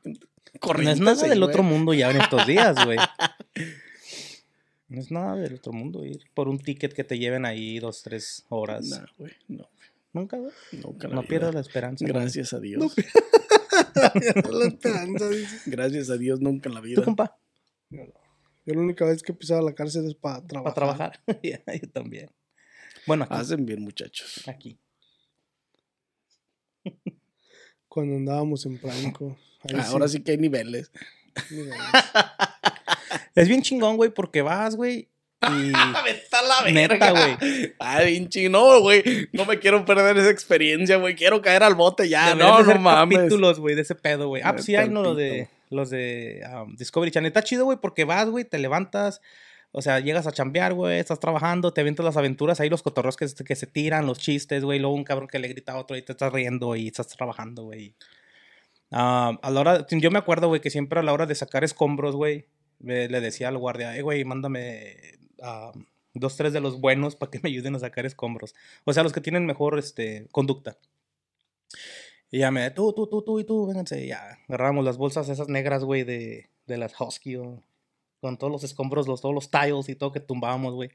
[0.83, 1.49] No es nada del güey.
[1.51, 2.97] otro mundo ya en estos días, güey.
[4.87, 8.03] No es nada del otro mundo ir por un ticket que te lleven ahí dos,
[8.03, 8.85] tres horas.
[8.87, 9.67] Nah, güey, no.
[10.13, 10.51] Nunca, güey.
[10.73, 12.05] Nunca No pierdas la esperanza.
[12.07, 12.93] Gracias a Dios.
[13.95, 15.61] la esperanza, dice.
[15.65, 17.03] Gracias a Dios, nunca en la ¿Tú, vida.
[17.03, 17.37] compa?
[17.89, 20.73] Yo la única vez que he pisado la cárcel es para trabajar.
[20.73, 21.19] Para trabajar.
[21.81, 22.29] Yo también.
[23.07, 23.33] Bueno, aquí.
[23.35, 24.43] Hacen bien, muchachos.
[24.47, 24.79] aquí.
[27.87, 29.37] Cuando andábamos en Franco.
[29.73, 30.91] Ah, Ahora sí que hay niveles.
[31.49, 31.75] mira,
[33.35, 35.09] Es bien chingón, güey, porque vas, güey.
[35.41, 35.71] Y.
[36.05, 37.37] Vete a la Neta, verga.
[37.79, 39.03] Ay, bien chino, güey.
[39.33, 41.15] No me quiero perder esa experiencia, güey.
[41.15, 42.29] Quiero caer al bote ya.
[42.35, 43.17] Deberían No, no mames.
[43.17, 44.41] capítulos, güey, de ese pedo, güey.
[44.43, 45.11] Ah, pues sí hay, ¿no?
[45.11, 47.27] El de, los de um, Discovery Channel.
[47.27, 49.21] Está chido, güey, porque vas, güey, te levantas.
[49.77, 53.17] O sea, llegas a chambear, güey, estás trabajando, te avientas las aventuras, ahí los cotorros
[53.17, 55.77] que, se- que se tiran, los chistes, güey, luego un cabrón que le grita a
[55.77, 57.93] otro y te estás riendo y estás trabajando, güey.
[58.91, 61.63] Ah, a la hora, yo me acuerdo, güey, que siempre a la hora de sacar
[61.65, 62.45] escombros, güey,
[62.79, 64.95] le, le decía al guardia, eh, güey, mándame
[65.41, 65.71] ah,
[66.13, 68.55] dos, tres de los buenos para que me ayuden a sacar escombros.
[68.85, 70.77] O sea, los que tienen mejor este, conducta.
[72.31, 74.05] Y ya me, tú, tú, tú, tú y tú, vénganse.
[74.07, 77.35] Ya agarramos las bolsas esas negras, güey, de, de las Husky,
[78.21, 80.89] con todos los escombros, los, todos los tiles y todo que tumbábamos, güey.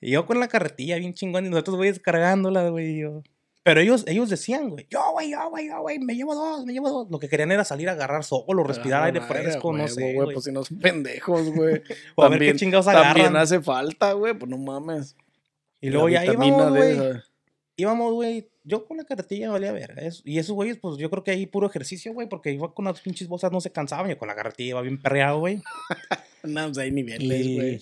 [0.00, 2.98] Y yo con la carretilla bien chingón y nosotros, güey, descargándola, güey.
[2.98, 3.22] yo-
[3.62, 6.72] Pero ellos, ellos decían, güey, yo, güey, yo, güey, yo, güey, me llevo dos, me
[6.72, 7.10] llevo dos.
[7.10, 10.32] Lo que querían era salir a agarrar solo, respirar Ah, aire fresco, no sé, güey.
[10.32, 11.82] Pues si no son pendejos, güey.
[12.16, 13.36] O a ver qué chingados También agarran.
[13.36, 14.32] hace falta, güey.
[14.34, 15.14] Pues no mames.
[15.82, 16.92] Y luego ya íbamos, güey.
[16.92, 17.24] esa.
[17.76, 18.48] íbamos, güey.
[18.64, 19.94] Yo con la carretilla valía ver.
[20.24, 23.00] y esos güeyes, pues yo creo que ahí puro ejercicio, güey, porque iba con las
[23.00, 24.08] pinches bolsas, no se cansaban.
[24.10, 25.62] Yo con la carretilla iba bien perreado, güey.
[26.42, 27.80] No, pues hay niveles, Y, güey.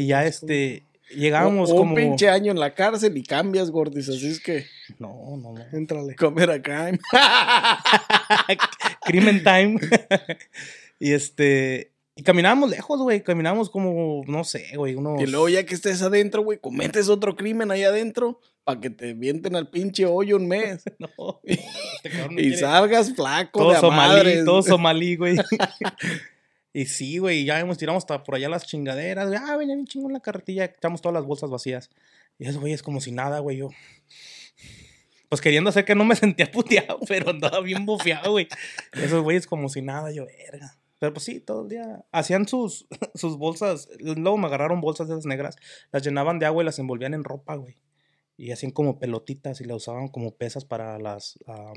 [0.00, 0.82] y ya este.
[1.14, 1.94] Llegábamos un como.
[1.94, 4.08] pinche año en la cárcel y cambias, gordis.
[4.08, 4.66] Así es que
[4.98, 5.64] No, no, no.
[5.72, 6.16] Éntrale.
[6.16, 6.90] comer acá.
[9.02, 9.78] Crimen time.
[10.98, 11.92] y este.
[12.16, 13.22] Y caminábamos lejos, güey.
[13.22, 15.20] Caminábamos como, no sé, güey, unos.
[15.20, 19.12] Y luego ya que estés adentro, güey, cometes otro crimen ahí adentro para que te
[19.12, 20.82] vienten al pinche hoyo un mes.
[20.98, 24.44] No, este no y salgas flaco todo de a somalí, madres.
[24.44, 25.36] todo somalí, güey.
[26.76, 29.28] Y sí, güey, ya hemos tirado hasta por allá las chingaderas.
[29.28, 29.40] güey.
[29.42, 31.88] Ah, venía bien chingón la carretilla, echamos todas las bolsas vacías.
[32.38, 33.70] Y esos güeyes como si nada, güey, yo.
[35.30, 38.46] Pues queriendo hacer que no me sentía puteado, pero andaba bien bufeado, güey.
[38.92, 40.78] Esos güeyes como si nada, yo, verga.
[40.98, 42.04] Pero pues sí, todo el día.
[42.12, 43.88] Hacían sus, sus bolsas.
[43.98, 45.56] Luego me agarraron bolsas de esas negras.
[45.92, 47.76] Las llenaban de agua y las envolvían en ropa, güey.
[48.36, 51.38] Y hacían como pelotitas y las usaban como pesas para las.
[51.46, 51.72] ah,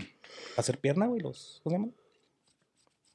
[0.58, 1.22] hacer pierna, güey.
[1.22, 1.96] Los, ¿Cómo se llaman?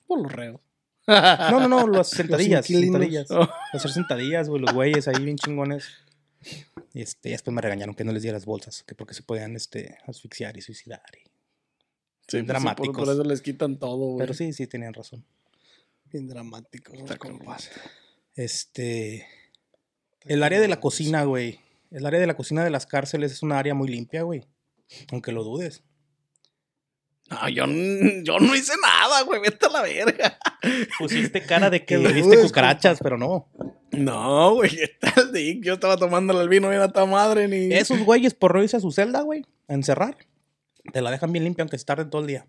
[0.07, 0.63] Por los reos.
[1.07, 2.67] No, no, no, las sentadillas.
[2.67, 3.31] sentadillas.
[3.31, 3.49] Oh.
[3.73, 5.87] Hacer sentadillas, güey, los güeyes ahí bien chingones.
[6.93, 9.57] Y este, después me regañaron que no les diera las bolsas, que porque se podían
[9.57, 11.03] este, asfixiar y suicidar.
[11.15, 11.25] y-
[12.27, 12.97] Sí, pues dramáticos.
[12.97, 14.19] por, por eso les quitan todo, güey.
[14.19, 15.25] Pero sí, sí, tenían razón.
[16.11, 16.99] Bien dramáticos.
[16.99, 17.71] Está compas.
[18.35, 19.27] Este.
[20.23, 21.61] El área de la cocina, güey.
[21.91, 24.43] El área de la cocina de las cárceles es una área muy limpia, güey.
[25.13, 25.83] Aunque lo dudes.
[27.31, 27.65] No, yo,
[28.23, 29.41] yo no hice nada, güey.
[29.41, 30.39] Vete a la verga.
[30.99, 33.49] Pusiste cara de que viste cucarachas, pero no.
[33.93, 34.71] No, güey.
[34.77, 35.65] ¿Qué tal, Dick?
[35.65, 37.73] Yo estaba tomando el vino bien a ta madre ni.
[37.73, 40.17] Esos güeyes por no irse a su celda, güey, a encerrar,
[40.93, 42.47] te la dejan bien limpia aunque se tarden todo el día.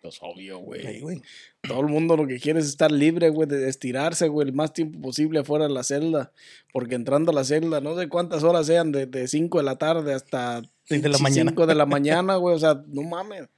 [0.00, 1.00] Pues obvio, güey.
[1.00, 1.22] güey.
[1.62, 4.72] Todo el mundo lo que quiere es estar libre, güey, de estirarse, güey, el más
[4.72, 6.32] tiempo posible afuera de la celda.
[6.72, 10.14] Porque entrando a la celda, no sé cuántas horas sean, de 5 de la tarde
[10.14, 11.50] hasta Seis de la mañana.
[11.50, 12.54] 5 de la mañana, güey.
[12.54, 13.48] O sea, no mames.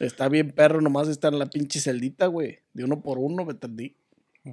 [0.00, 2.58] Está bien perro nomás estar en la pinche celdita, güey.
[2.72, 3.96] De uno por uno, me tardí.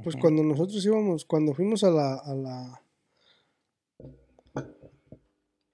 [0.03, 2.81] Pues cuando nosotros íbamos, cuando fuimos a la, a la,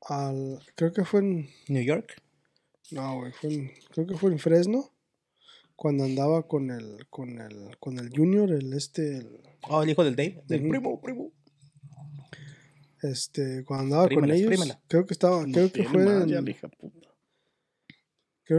[0.02, 2.22] al, creo que fue en, New York.
[2.92, 4.92] no, güey, fue en, creo que fue en Fresno,
[5.76, 10.04] cuando andaba con el, con el, con el Junior, el este, el- Oh, el hijo
[10.04, 10.44] del Dave.
[10.46, 11.32] Del primo, primo.
[13.02, 16.50] este, cuando andaba con ellos, creo que estaba, creo que fue, más, en- ya, la
[16.52, 17.10] hija puta.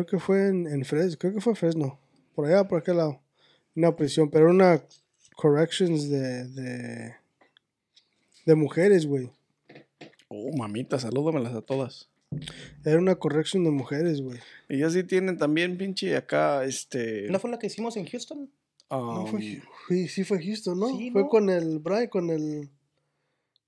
[0.03, 1.99] Creo que fue en, en Fresno, creo que fue Fresno,
[2.35, 3.21] por allá, por aquel lado,
[3.75, 4.83] una prisión, pero era una
[5.37, 7.15] corrections de, de,
[8.47, 9.31] de mujeres, güey.
[10.29, 12.09] Oh, mamita, salúdamelas a todas.
[12.85, 14.39] Era una correction de mujeres, güey.
[14.69, 17.29] Ellas sí tienen también, pinche, acá, este.
[17.31, 18.51] ¿No fue la que hicimos en Houston?
[18.91, 20.89] No um, fue, fue- sí fue Houston, ¿no?
[20.97, 21.29] Sí, fue ¿no?
[21.29, 22.69] con el Brian, con el,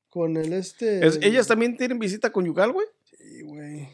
[0.09, 1.07] con el este.
[1.07, 2.87] ¿es- el- ¿Ellas también tienen visita conyugal, güey?
[3.05, 3.89] Sí, güey.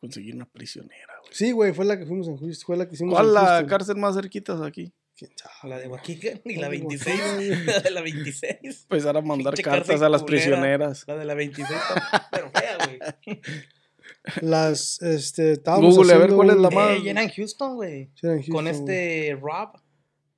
[0.00, 1.32] Conseguir una prisionera, güey.
[1.32, 3.66] Sí, güey, fue la que fuimos en Houston, fue la que hicimos ¿Cuál en la
[3.66, 4.92] cárcel más cerquita de aquí?
[5.16, 5.68] ¿Quién sabe?
[5.70, 7.20] La de Waukegan y la La de 26.
[7.20, 7.66] Waukegan.
[7.66, 8.56] La de la 26.
[8.82, 10.42] Empezar a mandar Pinche cartas a las culera.
[10.44, 11.04] prisioneras.
[11.06, 13.40] La de la 26 está pero fea, güey.
[14.42, 17.30] Las, este, estábamos Google, a ver haciendo cuál es la más- Eh, y era en
[17.30, 18.10] Houston, güey.
[18.14, 18.96] Sí, eran Con Houston, güey.
[18.96, 19.68] este Rob.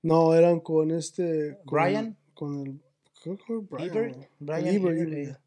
[0.03, 1.59] No, eran con este.
[1.65, 2.17] con- Brian.
[2.35, 2.81] Con el.
[3.23, 3.91] Creo que Brian.
[3.97, 4.17] Ebert.
[4.39, 5.41] Brian Ebert, Ebert, Ebert.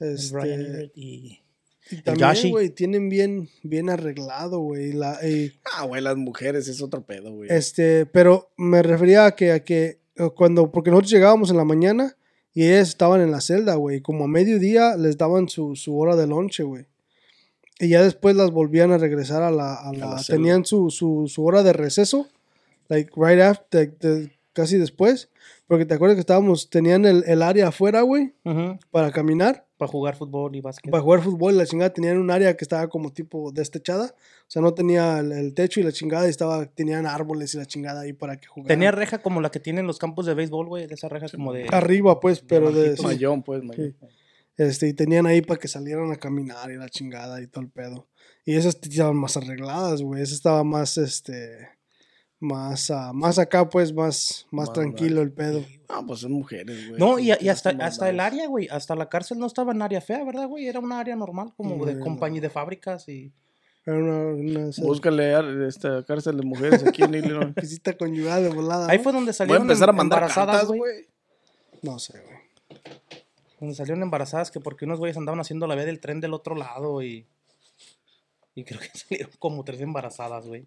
[0.00, 1.42] Este, Brian Ebert y...
[1.90, 4.92] y también, güey, tienen bien, bien arreglado, güey.
[4.92, 7.50] La, y- Ah, güey, las mujeres es otro pedo, güey.
[7.52, 11.64] Este, pero me refería a que, a que eh, cuando, porque nosotros llegábamos en la
[11.64, 12.16] mañana
[12.54, 14.00] y ellas estaban en la celda, güey.
[14.00, 16.86] Como a mediodía les daban su, su hora de lonche, güey.
[17.80, 21.44] Y ya después las volvían a regresar a la, a la, tenían su, su, su
[21.44, 22.26] hora de receso,
[22.88, 23.92] like right after,
[24.52, 25.28] casi después.
[25.68, 28.32] Porque te acuerdas que estábamos, tenían el, el área afuera, güey,
[28.90, 29.66] para caminar.
[29.76, 30.90] Para jugar fútbol y básquet.
[30.90, 34.06] Para jugar fútbol, la chingada tenían un área que estaba como tipo destechada.
[34.06, 37.58] O sea, no tenía el, el techo y la chingada, y estaba, tenían árboles y
[37.58, 38.68] la chingada ahí para que jugaran.
[38.68, 40.86] Tenía reja como la que tienen los campos de béisbol, güey.
[40.86, 41.66] De esas rejas como de.
[41.70, 42.90] Arriba, pues, pero de.
[42.90, 43.02] bajito.
[43.02, 43.06] sí.
[43.06, 43.94] Mayón, pues, mayón.
[44.00, 44.06] Sí.
[44.56, 47.70] Este, y tenían ahí para que salieran a caminar y la chingada y todo el
[47.70, 48.08] pedo.
[48.44, 50.22] Y esas estaban más arregladas, güey.
[50.22, 51.68] Esa estaba más, este,
[52.40, 55.64] más, ah, más acá, pues, más, más Más tranquilo el pedo.
[55.88, 57.00] Ah, pues son mujeres, güey.
[57.00, 58.68] No, y, hasta, hasta el área, güey.
[58.70, 60.66] Hasta la cárcel no estaba en área fea, ¿verdad, güey?
[60.68, 62.00] Era una área normal, como de Bueno.
[62.00, 63.32] compañía de fábricas y.
[63.84, 67.54] Era una, una Búscale a esta cárcel de mujeres aquí en Illinois.
[67.56, 68.88] visita conyugal de volada.
[68.88, 69.04] Ahí ¿no?
[69.04, 70.78] fue donde Voy a salieron empezar a mandar embarazadas, güey.
[70.78, 71.06] güey.
[71.82, 72.38] No sé, güey.
[73.58, 76.54] Donde salieron embarazadas que porque unos güeyes andaban haciendo la vía del tren del otro
[76.54, 77.26] lado y.
[78.54, 80.66] Y creo que salieron como tres embarazadas, güey.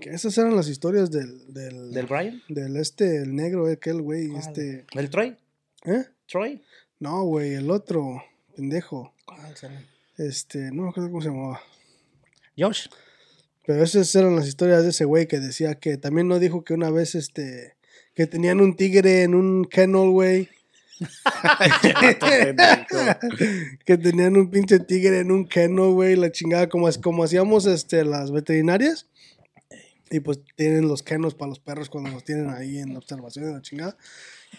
[0.00, 2.42] Que Esas eran las historias del, del, ¿Del Brian?
[2.48, 4.40] del este, el negro, aquel güey, ¿Cuál?
[4.40, 5.36] este, ¿Del Troy?
[5.84, 6.04] ¿eh?
[6.26, 6.62] ¿Troy?
[6.98, 8.22] No, güey, el otro,
[8.56, 9.14] pendejo.
[9.24, 9.80] ¿Cuál será?
[10.18, 11.60] Este, no me acuerdo cómo se llamaba.
[12.58, 12.88] Josh.
[13.66, 16.74] Pero esas eran las historias de ese güey que decía que también no dijo que
[16.74, 17.74] una vez este
[18.14, 20.48] que tenían un tigre en un kennel, güey.
[23.84, 28.04] que tenían un pinche tigre en un kennel, güey, la chingada como como hacíamos este
[28.04, 29.06] las veterinarias.
[30.10, 33.60] Y pues tienen los kennels para los perros cuando los tienen ahí en observación, la
[33.62, 33.96] chingada.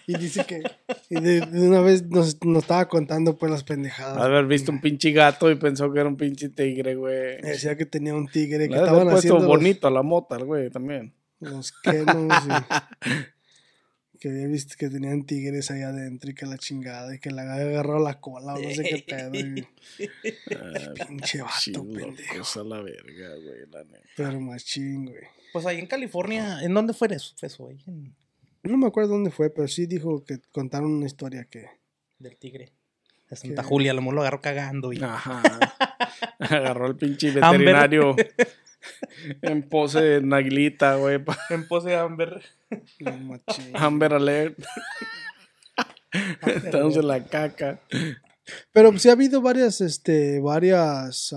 [0.06, 0.62] Y dice que
[1.10, 4.18] y de, de una vez nos, nos estaba contando pues las pendejadas.
[4.22, 7.42] Haber visto un pinche gato y pensó que era un pinche tigre, güey.
[7.42, 10.04] Decía que tenía un tigre que Le de estaban puesto haciendo los- bonito a la
[10.04, 11.14] mota, güey, también.
[11.40, 13.08] los kennels y
[14.20, 17.42] que había visto que tenían tigres ahí adentro y que la chingada y que le
[17.42, 19.34] agarrado la cola o no sé qué pedo.
[19.36, 19.68] y-
[20.56, 22.60] Ah, pinche vato, pendejo.
[22.60, 24.10] a la verga, güey, la neta.
[24.18, 25.24] Pero machín, güey.
[25.54, 27.34] Pues ahí en California, ¿en dónde fue eso?
[27.38, 27.78] Fue eso, güey.
[27.88, 28.16] En-
[28.64, 31.68] No me acuerdo dónde fue, pero sí dijo que contaron una historia que...
[32.20, 32.72] Del tigre.
[33.30, 33.64] De Santa.
[33.64, 35.02] Julia, a lo mejor lo agarró cagando y.
[35.04, 35.42] Ajá.
[36.40, 38.16] Agarró el pinche veterinario
[39.42, 41.20] en pose de naguilita, güey.
[41.50, 42.42] En pose de Amber.
[43.00, 43.40] No.
[43.74, 44.58] Amber Alert.
[46.72, 47.82] Dándose la caca.
[48.72, 51.36] Pero sí ha habido varias, este, varias...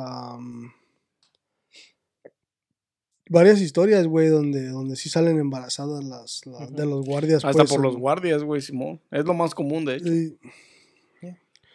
[3.31, 7.45] varias historias, güey, donde, donde sí salen embarazadas las, las- de los guardias.
[7.45, 9.01] Hasta pues, por los en- guardias, güey, Simón.
[9.11, 10.13] Es lo más común, de hecho.
[10.13, 10.37] y-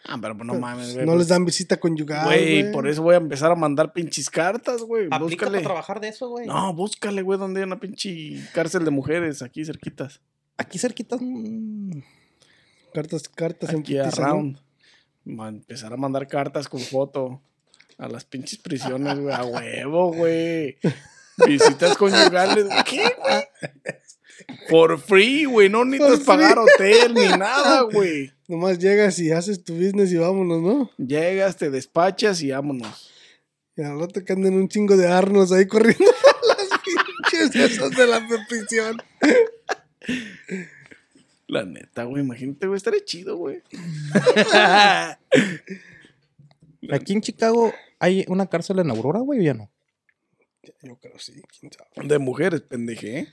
[0.07, 1.03] Ah, pero pues no pues, mames, güey.
[1.03, 2.71] no pues, les dan visita conyugal, Güey, güey.
[2.71, 5.05] por eso voy a empezar a mandar pinches cartas, güey.
[5.05, 5.51] Aplica Búscale.
[5.57, 6.45] para trabajar de eso, güey.
[6.45, 10.21] No, búscale, güey, donde hay una pinche cárcel de mujeres aquí cerquitas.
[10.57, 11.19] Aquí cerquitas.
[11.19, 11.89] mm,
[12.93, 14.03] Cartas, cartas en Aquí ¿no?
[14.03, 14.59] around.
[15.27, 17.41] Va a empezar a mandar cartas con foto
[17.97, 19.33] a las pinches prisiones, güey.
[19.33, 20.77] A huevo, güey.
[21.45, 22.65] Visitas conyugales.
[22.85, 23.43] ¿Qué, güey?
[24.69, 25.69] For free, güey.
[25.69, 28.31] No necesitas pagar hotel ni nada, güey.
[28.47, 30.91] Nomás llegas y haces tu business y vámonos, ¿no?
[30.97, 33.11] Llegas, te despachas y vámonos.
[33.75, 37.91] Y al rato que anden un chingo de arnos ahí corriendo por las pinches esas
[37.91, 39.01] de la prisión.
[41.47, 42.23] La neta, güey.
[42.23, 42.77] Imagínate, güey.
[42.77, 43.61] Estaría chido, güey.
[46.91, 49.69] Aquí en Chicago hay una cárcel en Aurora, güey, o ya no.
[50.81, 52.07] Yo creo sí, quién sabe.
[52.07, 53.27] De mujeres, pendeje, ¿eh?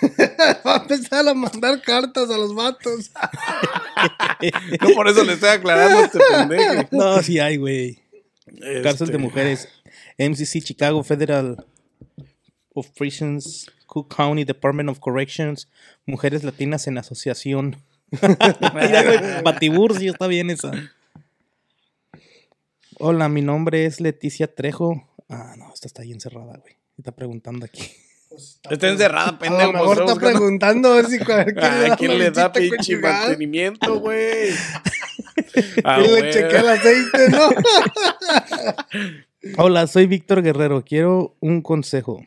[0.66, 3.10] Va a empezar a mandar cartas a los vatos.
[4.80, 6.88] No por eso le estoy aclarando a este pendejo.
[6.92, 7.98] No, sí hay, güey.
[8.82, 9.68] Cárcel de Este, mujeres.
[10.18, 11.64] MCC Chicago Federal
[12.74, 15.68] of Prisons, Cook County Department of Corrections,
[16.06, 17.76] Mujeres Latinas en Asociación.
[18.10, 20.72] Mira, güey, Batibur, sí está bien esa.
[22.98, 25.08] Hola, mi nombre es Leticia Trejo.
[25.30, 26.76] Ah, no, esta está ahí encerrada, güey.
[26.98, 27.82] Está preguntando aquí.
[28.70, 29.72] Está encerrada, A pendejo.
[29.72, 32.96] lo mejor pues, está buscando- preguntando a ver si cualquier ¿A quién le da pinche
[32.98, 34.50] mantenimiento, güey?
[35.84, 37.48] A ¿Quién le chequea el aceite, no?
[39.58, 40.84] Hola, soy Víctor Guerrero.
[40.84, 42.24] Quiero un consejo.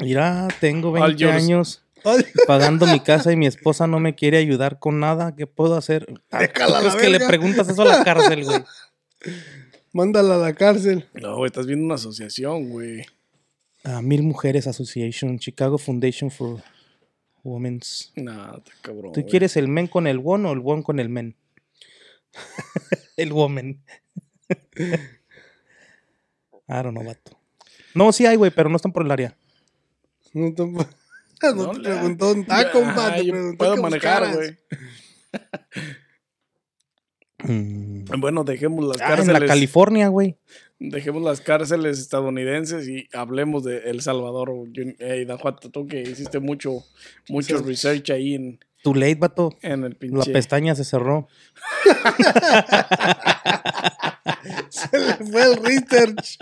[0.00, 1.34] Mira, tengo All 20 yours.
[1.36, 1.84] años
[2.46, 5.34] pagando mi casa y mi esposa no me quiere ayudar con nada.
[5.36, 6.06] ¿Qué puedo hacer?
[6.30, 8.64] Ah, ¿tú Déjala a la crees que le preguntas eso a la cárcel, güey?
[9.92, 11.08] Mándala a la cárcel.
[11.14, 13.04] No, güey, estás viendo una asociación, güey.
[13.82, 16.62] Ah, Mil Mujeres Association, Chicago Foundation for
[17.42, 18.12] Women's.
[18.14, 19.12] No, está cabrón.
[19.12, 19.30] ¿Tú güey.
[19.30, 21.34] quieres el men con el won o el won con el men?
[23.16, 23.82] el woman.
[26.68, 27.36] I don't know, vato.
[27.94, 29.36] No, sí hay, güey, pero no están por el área.
[30.32, 30.86] No te, no
[31.54, 33.08] No, te preguntó dónde está, compa.
[33.08, 34.56] Ah, Te yo puedo que manejar, güey.
[37.42, 38.04] Mm.
[38.20, 39.40] Bueno, dejemos las Ah, en cárceles.
[39.40, 40.36] la California, güey.
[40.78, 44.50] Dejemos las cárceles estadounidenses y hablemos de El Salvador.
[44.72, 46.82] Yo- Ey, Dan Juan, tú que hiciste mucho,
[47.28, 47.64] mucho Sí.
[47.64, 49.50] research ahí en, Too late, vato.
[49.62, 50.32] en el La pinche.
[50.32, 51.28] pestaña se cerró.
[54.70, 56.38] Se le fue el research.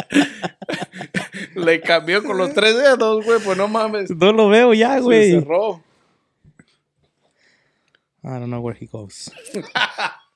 [1.56, 3.40] Le cambió con los tres dedos, güey.
[3.40, 4.10] Pues no mames.
[4.10, 5.30] No lo veo ya, Se güey.
[5.30, 5.82] I cerró.
[8.22, 9.32] don't know where he goes.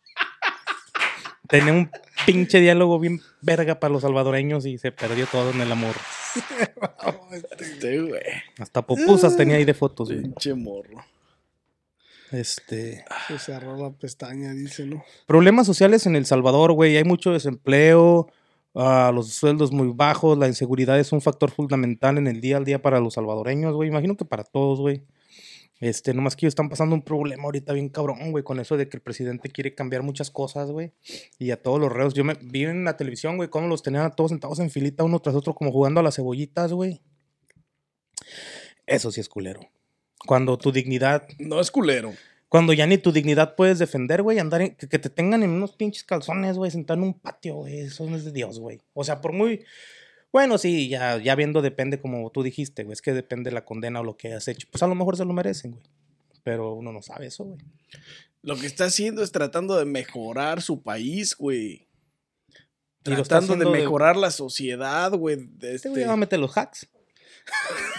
[1.52, 1.90] Tenía un
[2.24, 5.94] pinche diálogo bien verga para los salvadoreños y se perdió todo en el amor.
[7.58, 8.22] Este, güey.
[8.58, 10.22] Hasta popusas tenía ahí de fotos, güey.
[10.22, 11.04] Pinche morro.
[12.30, 13.04] Este.
[13.28, 15.04] Se cerró la pestaña, dice, ¿no?
[15.26, 16.96] Problemas sociales en El Salvador, güey.
[16.96, 18.28] Hay mucho desempleo,
[18.74, 22.64] ah, los sueldos muy bajos, la inseguridad es un factor fundamental en el día al
[22.64, 23.90] día para los salvadoreños, güey.
[23.90, 25.02] Imagino que para todos, güey.
[25.82, 28.88] Este, nomás que ellos están pasando un problema ahorita bien cabrón, güey, con eso de
[28.88, 30.92] que el presidente quiere cambiar muchas cosas, güey.
[31.40, 32.14] Y a todos los reos.
[32.14, 35.02] Yo me vi en la televisión, güey, cómo los tenían a todos sentados en filita
[35.02, 37.00] uno tras otro, como jugando a las cebollitas, güey.
[38.86, 39.60] Eso sí es culero.
[40.26, 42.12] Cuando tu dignidad No es culero.
[42.48, 45.50] cuando ya ni tu dignidad puedes defender, güey, andar en- que, que te tengan en
[45.50, 48.80] unos pinches calzones, güey, sentado en un patio, güey, eso no es de Dios, güey.
[48.94, 49.64] O sea, por muy
[50.32, 54.00] bueno, sí, ya ya viendo depende como tú dijiste, güey, es que depende la condena
[54.00, 54.66] o lo que hayas hecho.
[54.70, 55.82] Pues a lo mejor se lo merecen, güey.
[56.42, 57.58] Pero uno no sabe eso, güey.
[58.42, 61.86] Lo que está haciendo es tratando de mejorar su país, güey.
[63.02, 65.36] Tratando de de- mejorar la sociedad, güey.
[65.36, 66.88] de Este Este, güey va a meter los hacks.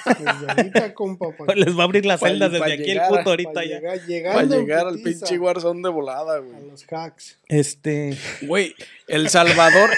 [0.06, 3.10] Desde ahorita, compa, pa- Les va a abrir las celdas desde aquí el llegar a-
[3.10, 3.80] puto pa ahorita ya.
[4.06, 6.68] llegar- para llegar al putiza pinche guarzón de volada, A güey.
[6.68, 7.38] los hacks.
[7.48, 8.76] Este, Güey,
[9.08, 9.90] El Salvador.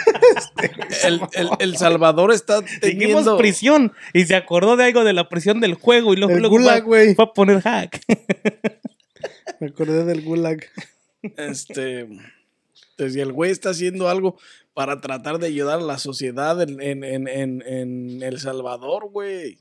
[1.03, 3.37] el, el- El Salvador está dijimos teniendo.
[3.37, 6.81] prisión y se acordó de algo de la prisión del juego y luego, luego gulag,
[6.83, 7.13] va- güey.
[7.15, 8.01] va a poner hack.
[9.59, 10.59] Me acordé del gulag.
[11.37, 12.07] Este.
[12.97, 14.37] Pues, y el güey está haciendo algo
[14.75, 19.57] para tratar de ayudar a la sociedad en, en, en, en, en El Salvador, güey.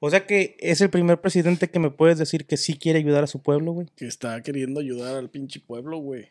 [0.00, 3.24] O sea que es el primer presidente que me puedes decir que sí quiere ayudar
[3.24, 3.86] a su pueblo, güey.
[3.96, 6.28] Que está queriendo ayudar al pinche pueblo, güey.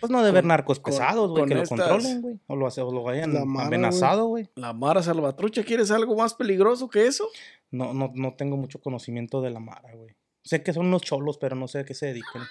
[0.00, 2.38] Pues no de haber narcos pesados, güey, que lo controlen, güey.
[2.46, 4.48] O lo, hace- o lo hayan Mara, amenazado, güey.
[4.54, 7.28] La Mara Salvatrucha, ¿quieres algo más peligroso que eso?
[7.70, 10.14] No, no, no tengo mucho conocimiento de la Mara, güey.
[10.44, 12.42] Sé que son unos cholos, pero no sé a qué se dediquen.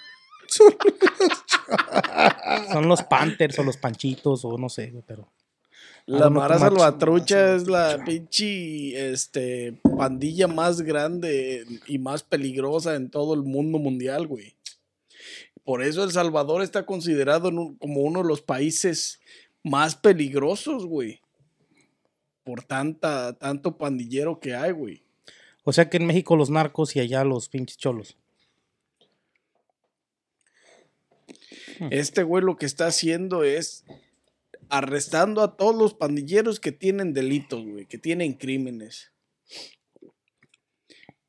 [0.48, 0.66] Son
[2.82, 5.28] los Panthers o los Panchitos o no sé, pero...
[6.06, 6.58] La Mara.
[6.58, 13.78] Salvatrucha es la pinche este, pandilla más grande y más peligrosa en todo el mundo
[13.78, 14.54] mundial, güey.
[15.64, 19.20] Por eso El Salvador está considerado un- como uno de los países
[19.62, 21.20] más peligrosos, güey.
[22.42, 25.02] Por tanta, tanto pandillero que hay, güey.
[25.64, 28.16] O sea que en México los narcos y allá los pinches cholos.
[31.90, 33.84] Este güey lo que está haciendo es
[34.68, 39.12] arrestando a todos los pandilleros que tienen delitos, güey, que tienen crímenes.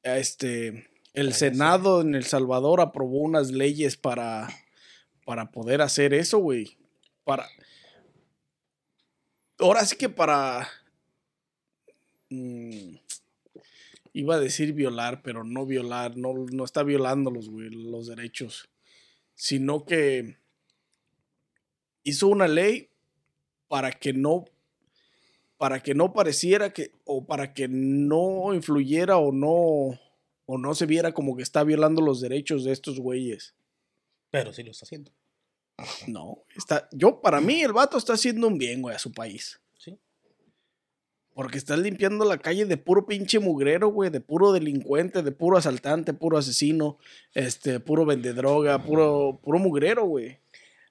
[0.03, 4.47] Este, el Senado en El Salvador aprobó unas leyes para,
[5.25, 6.77] para poder hacer eso, güey.
[7.23, 7.47] Para.
[9.57, 10.69] Ahora sí que para.
[12.29, 12.95] mm,
[14.13, 18.69] iba a decir violar, pero no violar, no, no está violando los, güey, los derechos
[19.39, 20.35] sino que
[22.03, 22.89] hizo una ley
[23.69, 24.43] para que no
[25.57, 29.97] para que no pareciera que o para que no influyera o no
[30.45, 33.55] o no se viera como que está violando los derechos de estos güeyes.
[34.29, 35.13] Pero sí lo está haciendo.
[36.07, 39.61] No, está yo para mí el vato está haciendo un bien, güey, a su país.
[41.39, 45.55] Porque está limpiando la calle de puro pinche mugrero, güey, de puro delincuente, de puro
[45.55, 46.97] asaltante, puro asesino,
[47.33, 50.39] este, puro vendedroga, puro puro mugrero, güey.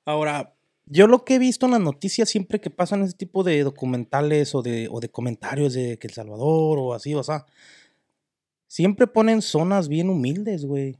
[0.06, 0.54] Ahora,
[0.86, 4.54] yo lo que he visto en las noticias siempre que pasan ese tipo de documentales
[4.54, 7.44] o de, o de comentarios de que El Salvador o así, o sea,
[8.66, 10.96] siempre ponen zonas bien humildes, güey.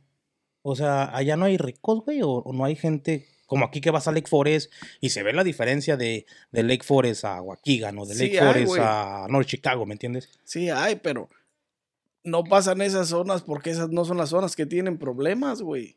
[0.61, 4.07] O sea, allá no hay ricos, güey, o no hay gente como aquí que vas
[4.07, 4.71] a Lake Forest
[5.01, 8.75] y se ve la diferencia de, de Lake Forest a Waukegan o de Lake Forest
[8.79, 10.39] a North Chicago, ¿me entiendes?
[10.45, 11.31] Sí, hay, pero
[12.23, 15.97] no pasan esas zonas porque esas no son las zonas que tienen problemas, güey.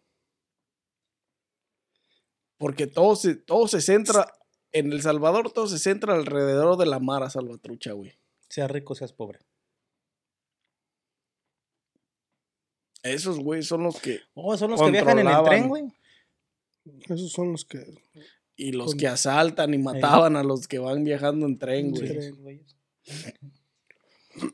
[2.57, 4.33] Porque todo se, todo se centra,
[4.71, 8.17] en El Salvador todo se centra alrededor de la Mara Salvatrucha, güey.
[8.47, 9.39] Seas rico, seas pobre.
[13.03, 15.91] Esos güey son los que, Oh, son los que viajan en el tren, güey.
[17.09, 17.83] Esos son los que.
[18.55, 22.07] y los Con- que asaltan y mataban a los que van viajando en tren, güey.
[22.07, 22.61] Tren.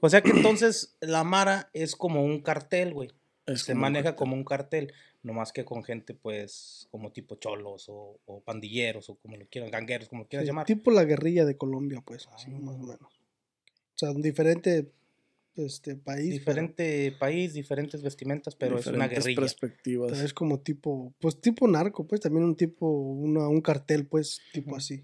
[0.01, 3.11] O sea que entonces la Mara es como un cartel, güey.
[3.45, 4.93] Es Se como- maneja como un cartel.
[5.23, 9.45] No más que con gente, pues, como tipo cholos o, o pandilleros o como lo
[9.47, 10.65] quieran, gangueros, como lo quieras Sí, llamar.
[10.65, 12.59] Tipo la guerrilla de Colombia, pues, así Ah.
[12.61, 13.01] más o menos.
[13.01, 14.89] O sea, un diferente
[15.65, 16.25] este, país.
[16.45, 19.41] pero- Diferente país, diferentes vestimentas, pero es una Diferentes guerrilla.
[19.41, 20.11] perspectivas.
[20.11, 24.41] pero es como tipo, pues tipo narco, pues también un tipo, una, un cartel, pues,
[24.53, 25.03] tipo así.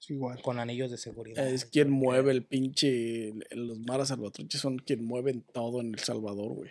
[0.00, 0.40] Es igual.
[0.42, 1.48] Con anillos de seguridad.
[1.48, 3.32] Es quien mueve el pinche.
[3.52, 6.70] Los maras salvatruches son quien mueven todo en El Salvador, güey.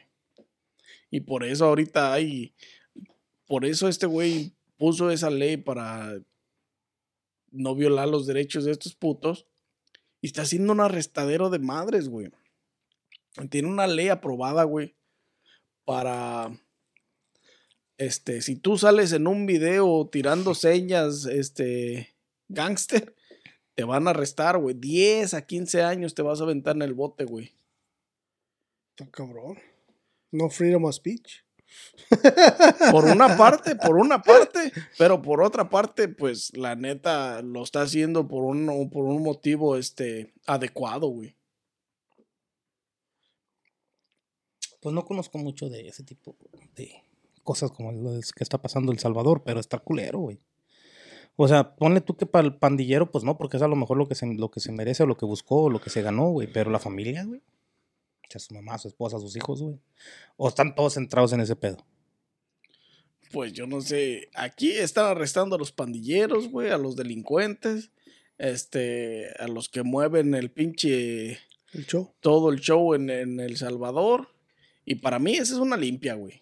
[1.11, 2.53] Y por eso ahorita hay.
[3.47, 6.19] Por eso este güey puso esa ley para
[7.51, 9.47] no violar los derechos de estos putos.
[10.21, 12.29] Y está haciendo un arrestadero de madres, güey.
[13.49, 14.95] Tiene una ley aprobada, güey.
[15.83, 16.51] Para.
[17.97, 22.15] Este, si tú sales en un video tirando señas, este,
[22.49, 23.15] gangster,
[23.75, 24.75] te van a arrestar, güey.
[24.75, 27.53] 10 a 15 años te vas a aventar en el bote, güey.
[28.91, 29.57] Está cabrón.
[30.31, 31.45] No freedom of speech.
[32.91, 37.81] Por una parte, por una parte, pero por otra parte, pues la neta lo está
[37.81, 41.34] haciendo por un, por un motivo este, adecuado, güey.
[44.85, 46.35] Pues no conozco mucho de ese tipo
[46.75, 47.01] de
[47.41, 50.37] cosas como lo que está pasando en El Salvador, pero está culero, güey.
[51.37, 53.97] O sea, ponle tú que para el pandillero, pues no, porque es a lo mejor
[53.97, 56.03] lo que se, lo que se merece o lo que buscó o lo que se
[56.03, 56.47] ganó, güey.
[56.53, 57.39] Pero la familia, güey.
[57.39, 59.79] O sea, su mamá, su esposa, sus hijos, güey.
[60.37, 61.77] O están todos centrados en ese pedo.
[63.31, 64.29] Pues yo no sé.
[64.35, 67.89] Aquí están arrestando a los pandilleros, güey, a los delincuentes,
[68.37, 71.39] este, a los que mueven el pinche
[71.73, 72.13] El show.
[72.19, 74.34] todo el show en, en El Salvador.
[74.85, 76.41] Y para mí esa es una limpia, güey.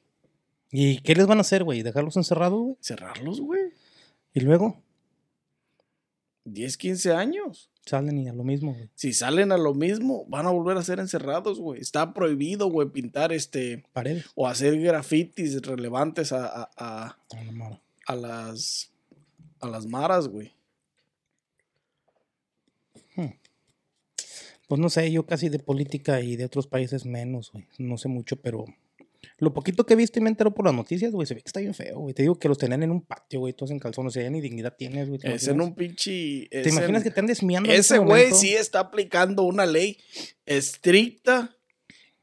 [0.71, 1.81] ¿Y qué les van a hacer, güey?
[1.83, 2.75] ¿Dejarlos encerrados, güey?
[2.81, 3.61] Cerrarlos, güey.
[4.33, 4.81] Y luego
[6.45, 7.69] 10, 15 años.
[7.85, 8.89] salen y a lo mismo, güey.
[8.95, 11.79] Si salen a lo mismo, van a volver a ser encerrados, güey.
[11.79, 14.25] Está prohibido, güey, pintar este Paredes.
[14.35, 17.79] o hacer grafitis relevantes a, a, a- A la madre.
[18.07, 18.89] a las
[19.61, 20.51] a las maras, güey.
[24.73, 27.67] Pues no sé, yo casi de política y de otros países menos, güey.
[27.77, 28.65] No sé mucho, pero
[29.37, 31.49] lo poquito que he visto y me entero por las noticias, güey, se ve que
[31.49, 32.15] está bien feo, güey.
[32.15, 34.31] Te digo que los tenían en un patio, güey, todos en calzones, o sea, ya
[34.31, 35.19] ni dignidad tienes, güey.
[35.19, 36.47] ¿Te Es en un pinche.
[36.49, 39.99] ¿Te imaginas en- que te andes miando Ese güey sí está aplicando una ley
[40.47, 41.55] estricta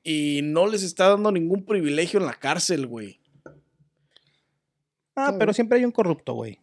[0.02, 3.20] y no les está dando ningún privilegio en la cárcel, güey.
[5.14, 6.58] Ah, pero siempre hay un corrupto, güey.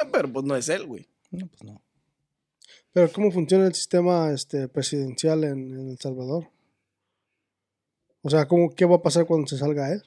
[0.00, 1.08] Ah, Pero pues no es él, güey.
[1.30, 1.80] No, pues no.
[2.96, 6.48] Pero ¿cómo funciona el sistema este, presidencial en, en El Salvador?
[8.22, 10.02] O sea, ¿cómo, ¿qué va a pasar cuando se salga él?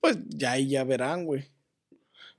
[0.00, 1.44] Pues ya ahí ya verán, güey.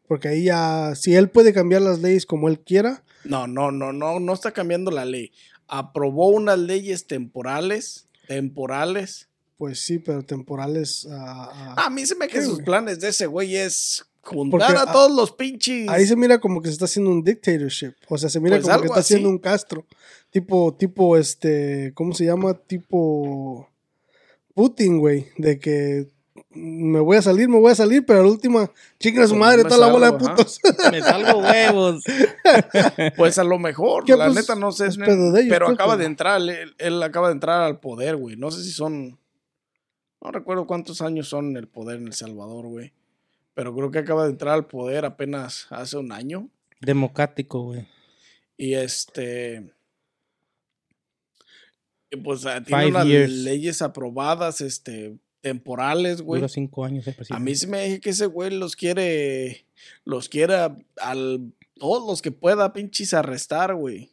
[0.08, 3.94] Porque ahí ya, si él puede cambiar las leyes como él quiera, No, no, no,
[3.94, 5.32] no, no está cambiando la ley.
[5.68, 9.30] Aprobó unas leyes temporales, temporales.
[9.58, 11.08] pues sí, pero temporales.
[11.12, 12.66] ah, A mí se me que ¿Qué, sus güey?
[12.66, 15.88] planes de ese güey es juntar Porque a a- todos los pinches.
[15.89, 17.93] Ahí se mira como que se está haciendo un dictatorship.
[18.07, 19.86] O sea, se mira Pues como que está haciendo un Castro.
[20.30, 22.53] Tipo, tipo, este, ¿cómo se llama?
[22.53, 23.67] Tipo
[24.53, 25.28] Putin, güey.
[25.38, 26.07] De que
[26.51, 29.39] me voy a salir, me voy a salir, pero a la última, chinga su Pues
[29.39, 30.36] madre, toda la bola de ajá.
[30.36, 30.59] putos.
[30.91, 32.03] Me salgo huevos.
[33.17, 34.88] Pues a lo mejor, ¿Qué, la pues, neta no sé.
[34.88, 37.80] es pedo de ellos, pero pues, acaba de entrar, él, él acaba de entrar al
[37.80, 38.36] poder, güey.
[38.36, 39.17] No sé si son.
[40.22, 42.93] No recuerdo cuántos años son en el poder en El Salvador, güey.
[43.62, 46.49] Pero creo que acaba de entrar al poder apenas hace un año.
[46.80, 47.86] Democrático, güey.
[48.57, 49.72] Y este.
[52.24, 53.30] pues ah, tiene unas years.
[53.32, 56.41] leyes aprobadas, este, temporales, güey.
[56.41, 57.43] Dura cinco años el A presidente.
[57.43, 59.64] mí se me dije que ese güey los quiere.
[60.05, 61.53] Los quiere a- al.
[61.78, 64.09] Todos los que pueda, pinches, arrestar, güey.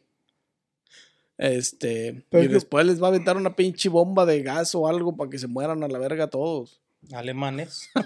[1.39, 2.23] Este.
[2.29, 5.17] Pero y que- después les va a aventar una pinche bomba de gas o algo
[5.17, 6.79] para que se mueran a la verga todos.
[7.13, 7.89] Alemanes.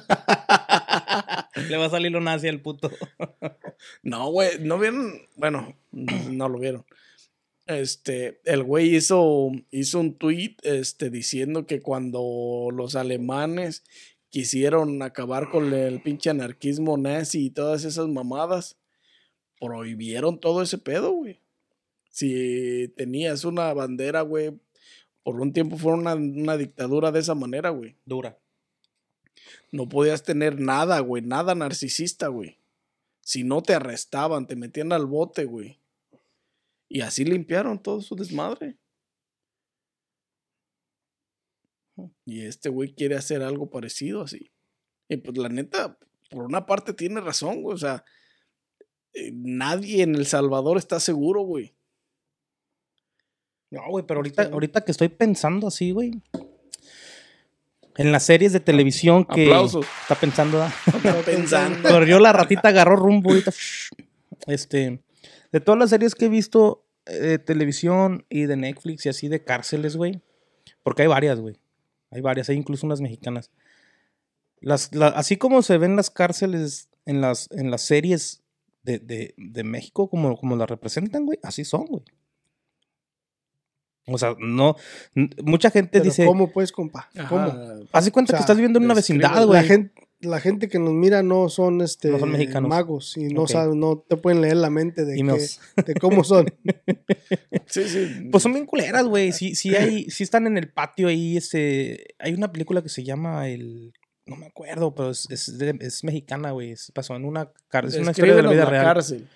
[1.70, 2.92] Le va a salir lo nazi al puto.
[4.02, 5.14] No, güey, no vieron.
[5.36, 6.86] Bueno, no lo vieron.
[7.66, 13.84] Este, el güey hizo, hizo un tweet este, diciendo que cuando los alemanes
[14.30, 18.78] quisieron acabar con el pinche anarquismo nazi y todas esas mamadas,
[19.60, 21.40] prohibieron todo ese pedo, güey.
[22.10, 24.60] Si tenías una bandera, güey,
[25.24, 27.96] por un tiempo fue una, una dictadura de esa manera, güey.
[28.06, 28.38] Dura.
[29.72, 32.60] No podías tener nada, güey, nada narcisista, güey.
[33.22, 35.80] Si no te arrestaban, te metían al bote, güey.
[36.90, 38.78] Y así limpiaron todo su desmadre.
[42.26, 44.52] Y este güey quiere hacer algo parecido así.
[45.08, 45.98] Y pues la neta,
[46.30, 47.76] por una parte tiene razón, güey.
[47.76, 48.04] O sea,
[49.14, 51.76] eh, nadie en El Salvador está seguro, güey.
[53.70, 56.22] No, güey, pero ahorita, ahorita que estoy pensando así, güey.
[57.98, 59.86] En las series de televisión que Aplausos.
[60.02, 60.66] está pensando.
[60.88, 61.90] Está pensando.
[61.90, 63.52] corrió la ratita, agarró rumbo ahorita.
[64.48, 65.00] Este,
[65.52, 69.28] de todas las series que he visto eh, de televisión y de Netflix y así
[69.28, 70.22] de cárceles, güey.
[70.82, 71.56] Porque hay varias, güey.
[72.12, 73.52] Hay varias, hay incluso unas mexicanas.
[74.60, 78.42] Las, la- así como se ven las cárceles en las, en las series
[78.84, 82.04] de, de- de México, como, como las representan, güey, así son, güey.
[84.06, 84.76] O sea, no.
[85.44, 86.26] Mucha gente Pero dice.
[86.26, 87.10] ¿Cómo pues, compa?
[87.30, 87.42] ¿Cómo?
[87.92, 88.02] Ajá.
[88.02, 89.62] De cuenta O sea, que estás viviendo en una vecindad, güey.
[89.62, 92.70] La gente, la gente que nos mira no son este No son mexicanos.
[92.70, 93.50] magos y no Ok.
[93.50, 96.48] saben, no te pueden leer la mente de, de cómo son.
[97.66, 98.28] Sí, sí.
[98.32, 99.32] Pues son bien culeras, güey.
[99.32, 103.04] Sí, sí hay, sí están en el patio ahí, este, hay una película que se
[103.04, 103.94] llama el,
[104.26, 106.72] no me acuerdo, pero es, es, es mexicana, güey.
[106.72, 108.86] es- Pasó en una cárcel, es una historia de la vida la real.
[108.86, 109.28] cárcel.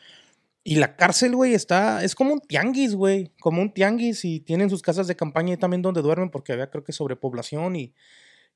[0.70, 4.70] Y la cárcel, güey, está, es como un tianguis, güey, como un tianguis y tienen
[4.70, 7.94] sus casas de campaña y también donde duermen porque había creo que sobrepoblación y,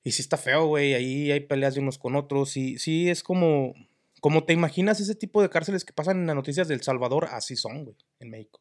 [0.04, 3.24] y sí está feo, güey, ahí hay peleas de unos con otros y sí es
[3.24, 3.74] como,
[4.20, 7.56] como te imaginas ese tipo de cárceles que pasan en las noticias del Salvador, así
[7.56, 8.60] son, güey, en México.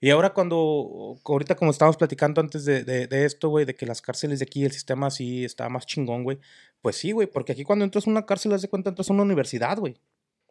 [0.00, 3.84] Y ahora cuando, ahorita como estábamos platicando antes de, de, de esto, güey, de que
[3.84, 6.38] las cárceles de aquí, el sistema sí está más chingón, güey,
[6.82, 9.12] pues sí, güey, porque aquí cuando entras a una cárcel, haz de cuenta, entras a
[9.12, 9.96] una universidad, güey.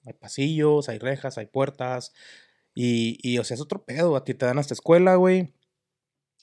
[0.10, 2.14] Hay pasillos, hay rejas, hay puertas.
[2.74, 4.16] Y, y, o sea, es otro pedo.
[4.16, 5.54] A ti te dan hasta escuela, güey.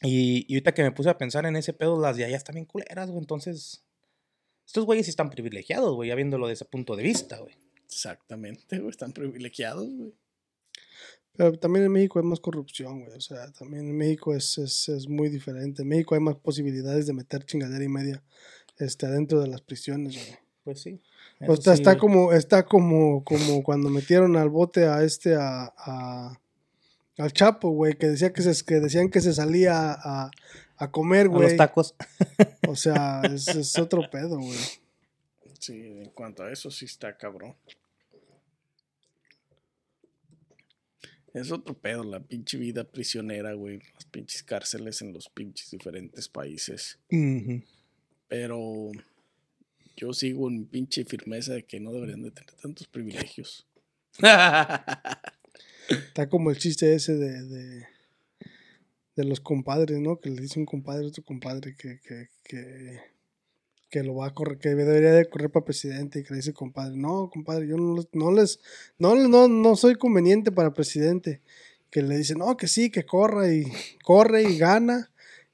[0.02, 2.54] Y, y ahorita que me puse a pensar en ese pedo, las de allá están
[2.54, 3.18] bien culeras, güey.
[3.18, 3.84] Entonces,
[4.64, 7.56] estos güeyes sí están privilegiados, güey, ya viéndolo desde ese punto de vista, güey.
[7.84, 8.90] Exactamente, güey.
[8.90, 10.14] Están privilegiados, güey.
[11.36, 13.16] Pero también en México hay más corrupción, güey.
[13.16, 15.82] O sea, también en México es, es, es muy diferente.
[15.82, 18.22] En México hay más posibilidades de meter chingadera y media
[18.78, 20.38] este, adentro de las prisiones, güey.
[20.64, 21.02] Pues sí.
[21.40, 22.00] O eso está, sí, está güey.
[22.00, 26.40] como, está como, como cuando metieron al bote a este a, a-
[27.18, 30.30] al Chapo, güey, que decía que se, que decían que se salía a,
[30.76, 31.56] a comer, A los güey.
[31.56, 31.94] tacos.
[32.68, 34.58] O sea, es, es otro pedo, güey.
[35.58, 35.72] Sí,
[36.02, 37.54] en cuanto a eso sí está cabrón.
[41.32, 43.80] Es otro pedo, la pinche vida prisionera, güey.
[43.94, 46.98] Las pinches cárceles en los pinches diferentes países.
[48.28, 48.90] Pero
[49.96, 53.66] yo sigo en pinche firmeza de que no deberían de tener tantos privilegios.
[55.88, 57.86] Está como el chiste ese de,
[59.14, 60.18] de, los compadres, ¿no?
[60.20, 63.00] Que le dice un compadre a otro compadre que, que, que,
[63.88, 66.52] que lo va a correr, que debería de correr para presidente y que le dice
[66.52, 68.60] compadre, no, compadre, yo no, les- no les,
[68.98, 71.40] no, no, no soy conveniente para presidente.
[71.88, 73.64] Que le dice, no, que sí, que corra y
[74.02, 75.10] corre y gana.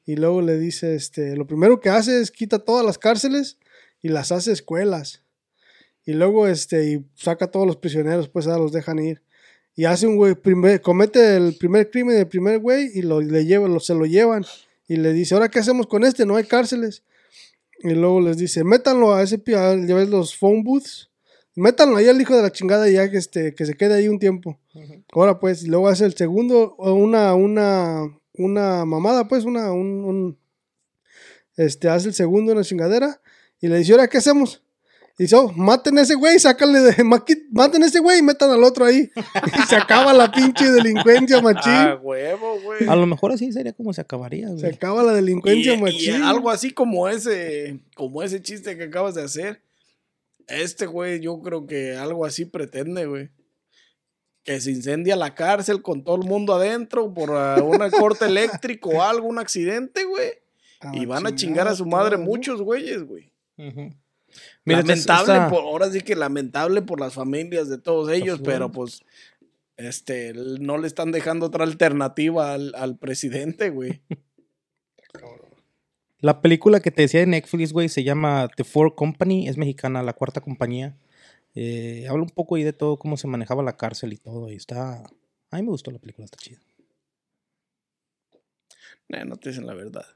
[0.07, 3.59] Y luego le dice, este, lo primero que hace es quita todas las cárceles
[4.03, 5.23] y las hace escuelas.
[6.05, 9.23] Y luego, este, y saca a todos los prisioneros, pues ya los dejan ir.
[9.75, 13.47] Y hace un güey, primer- comete el primer crimen del primer güey y lo, le
[13.47, 14.45] llevan, lo, se lo llevan.
[14.89, 16.27] Y le dice, ¿ahora qué hacemos con este?
[16.27, 17.05] No hay cárceles.
[17.85, 21.09] Y luego les dice, métanlo a ese, a- ya ves los phone booths.
[21.55, 24.09] Métanlo ahí al hijo de la chingada y ya que, este, que se quede ahí
[24.09, 24.59] un tiempo.
[25.13, 28.03] Ahora pues, y luego hace el segundo, o una, una,
[28.35, 30.39] una mamada, pues, una, un, un-
[31.57, 33.21] este, hace el segundo una chingadera.
[33.63, 34.63] Y le dice, ¿ahora qué hacemos?
[35.19, 37.05] Y dice, oh, maten a ese güey, sácanle de,
[37.53, 39.11] maten a ese güey y metan al otro ahí.
[39.59, 41.73] Y se acaba la pinche delincuencia, machín.
[41.73, 42.89] Ah, huevo, güey.
[42.89, 44.75] A lo mejor así sería como se acabaría, Se güey.
[44.75, 46.23] acaba la delincuencia, Y, y machín.
[46.23, 49.63] algo así como ese, como ese chiste que acabas de hacer.
[50.49, 53.31] Este güey, yo creo que algo así pretende, güey.
[54.45, 58.89] Que se incendia la cárcel con todo el mundo adentro por ah, un corte eléctrico
[58.91, 60.31] o algo, un accidente, güey.
[60.95, 63.32] y van a chingar a su madre muchos güeyes, güey.
[64.65, 68.73] Mira, lamentable, esta- por, ahora sí que lamentable por las familias de todos ellos, pero
[68.73, 69.03] pues
[69.77, 74.01] este no le están dejando otra alternativa al, al presidente, güey.
[76.21, 80.03] La película que te decía de Netflix, güey, se llama The Four Company, es mexicana,
[80.05, 80.97] la cuarta compañía.
[81.57, 84.55] Eh, habla un poco ahí de todo, cómo se manejaba la cárcel y todo, y
[84.55, 85.03] está...
[85.51, 86.61] A mí me gustó la película, está chida.
[89.09, 90.07] Nah, no te dicen la verdad.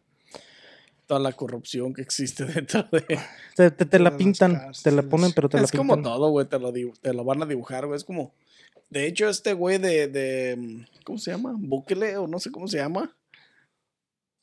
[1.07, 3.18] Toda la corrupción que existe dentro de...
[3.54, 6.12] Te, te- te la pintan, te la ponen, pero te la es como pintan.
[6.12, 6.59] todo, güey, te
[7.00, 7.96] te lo van a dibujar, güey.
[7.96, 8.34] Es como...
[8.90, 10.86] De hecho, este güey de, de...
[11.04, 11.54] ¿Cómo se llama?
[11.59, 13.16] Bukele, o no sé cómo se llama.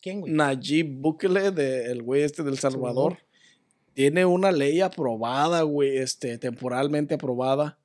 [0.01, 0.33] ¿Quién, güey?
[0.33, 3.19] Nayib Bukele, de, el güey este del Salvador,
[3.93, 7.77] tiene una ley aprobada, güey, este, temporalmente aprobada,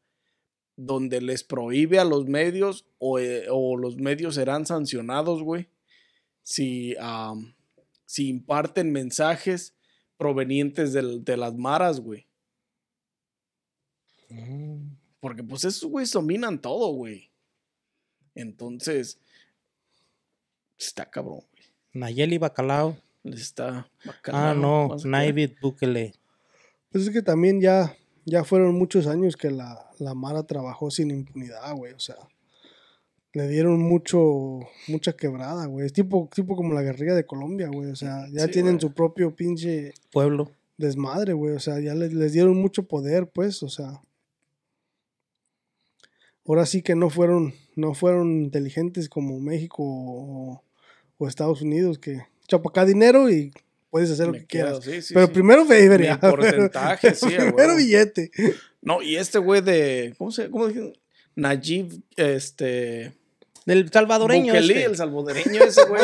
[0.77, 5.69] donde les prohíbe a los medios o, eh, o los medios serán sancionados, güey,
[6.43, 6.97] si,
[8.09, 9.75] si imparten mensajes
[10.17, 12.27] provenientes del- de las maras, güey.
[14.31, 14.93] Mm.
[15.21, 17.31] Porque pues esos güeyes dominan todo, güey.
[18.35, 19.19] Entonces,
[20.79, 21.65] está cabrón, güey.
[21.93, 22.97] Nayeli Bacalao.
[23.25, 26.15] Les está Ah, bacalao, no, más que- Nayib Bukele.
[26.91, 27.95] Pues es que también ya,
[28.25, 31.93] ya fueron muchos años que la, la Mara trabajó sin impunidad, güey.
[31.93, 32.17] O sea,
[33.39, 35.87] le dieron mucho, mucha quebrada, güey.
[35.87, 37.91] Es tipo, tipo como la guerrilla de Colombia, güey.
[37.91, 38.81] O sea, ya Sí, tienen güey.
[38.83, 40.51] su propio pinche Pueblo.
[40.77, 41.55] desmadre, güey.
[41.55, 43.63] O sea, ya les, les dieron mucho poder, pues.
[43.63, 44.01] O sea,
[46.47, 50.63] ahora sí que no fueron, no fueron inteligentes como México o,
[51.19, 53.53] o Estados Unidos, que chapa acá dinero y
[53.91, 54.85] puedes hacer lo que quedo, quieras.
[54.85, 55.33] sí, sí, Pero sí.
[55.33, 55.65] primero.
[55.65, 58.31] Mi porcentaje, sí, Primero billete.
[58.83, 60.15] No, y este güey de.
[60.19, 60.93] ¿Cómo se cómo dije?
[61.35, 63.13] Najib, este.
[63.69, 64.53] Del salvadoreño.
[64.53, 64.85] Bukele, este.
[64.87, 66.03] el salvadoreño ese güey.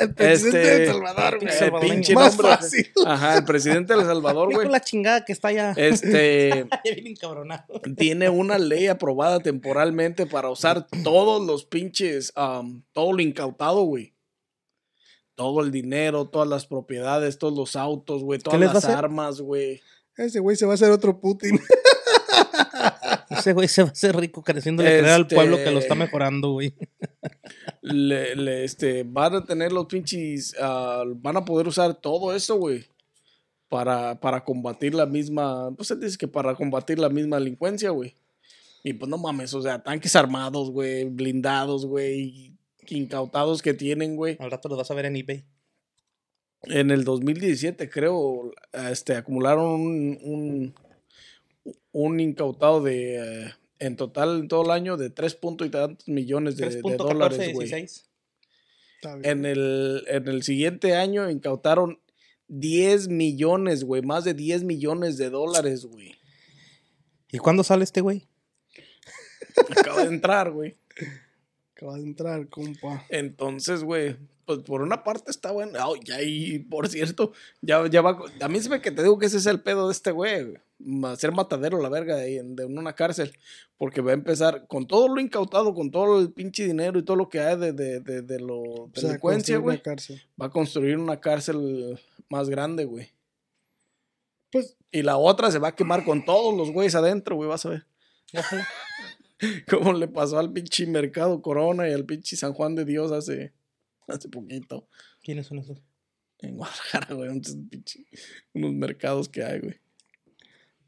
[0.00, 1.48] El presidente Este, de El Salvador, güey.
[1.48, 1.94] ese salvadoreño.
[1.94, 2.56] pinche Más nombre.
[2.56, 2.92] fácil.
[3.06, 4.68] Ajá, el presidente de El Salvador, güey.
[4.68, 5.74] la chingada que está allá.
[5.76, 7.80] Este Bien encabronado.
[7.96, 14.14] tiene una ley aprobada temporalmente para usar todos los pinches, am, todo lo incautado, güey.
[15.34, 19.80] Todo el dinero, todas las propiedades, todos los autos, güey, todas las armas, güey.
[20.16, 21.60] Ese güey se va a hacer otro Putin.
[23.30, 26.04] Ese güey se va a hacer rico creciéndole creer al pueblo que lo está Este-
[26.04, 26.74] mejorando, güey.
[27.82, 32.56] Le, le, este, van a tener los pinches, ah, van a poder usar todo eso,
[32.56, 32.84] güey.
[33.68, 38.14] Para, para combatir la misma, pues él dice que para combatir la misma delincuencia, güey.
[38.84, 42.54] Y pues no mames, o sea, tanques armados, güey, blindados, güey,
[42.88, 44.36] incautados que tienen, güey.
[44.40, 45.44] Al rato lo vas a ver en eBay.
[46.64, 48.52] En el 2017, creo,
[48.90, 50.74] este, acumularon un, un,
[51.92, 56.08] un incautado de, eh, en total, en todo el año, de 3 punto y tantos
[56.08, 57.68] millones de, de 3.14, dólares, güey.
[57.68, 58.10] 16.
[58.96, 59.30] Está bien.
[59.30, 62.00] En el, en el siguiente año incautaron
[62.48, 64.02] 10 millones, güey.
[64.02, 66.14] Más de 10 millones de dólares, güey.
[67.30, 68.28] ¿Y cuándo sale este güey?
[69.76, 70.76] Acaba de entrar, güey.
[71.76, 73.04] Acaba de entrar, compa.
[73.08, 75.72] Entonces, güey, pues por una parte está bueno.
[75.80, 78.16] Ah, ya, y por cierto, ya, ya va.
[78.40, 80.54] A mí se me que te digo que ese es el pedo de este güey.
[81.16, 83.36] Ser matadero, la verga, de, de una cárcel.
[83.76, 87.16] Porque va a empezar con todo lo incautado, con todo el pinche dinero y todo
[87.16, 89.82] lo que hay de, de, de, de lo O sea, delincuencia, güey.
[90.40, 91.98] Va a construir una cárcel
[92.28, 93.12] más grande, güey.
[94.52, 97.66] Pues, Y la otra se va a quemar con todos los güeyes adentro, güey, vas
[97.66, 97.86] a ver.
[99.70, 103.52] Como le pasó al pinche Mercado Corona y al pinche San Juan de Dios hace,
[104.06, 104.88] hace poquito.
[105.22, 105.82] ¿Quiénes son esos?
[106.38, 107.28] En Guadalajara, güey.
[107.30, 108.06] Unos, pinche-
[108.52, 109.74] unos mercados que hay, güey.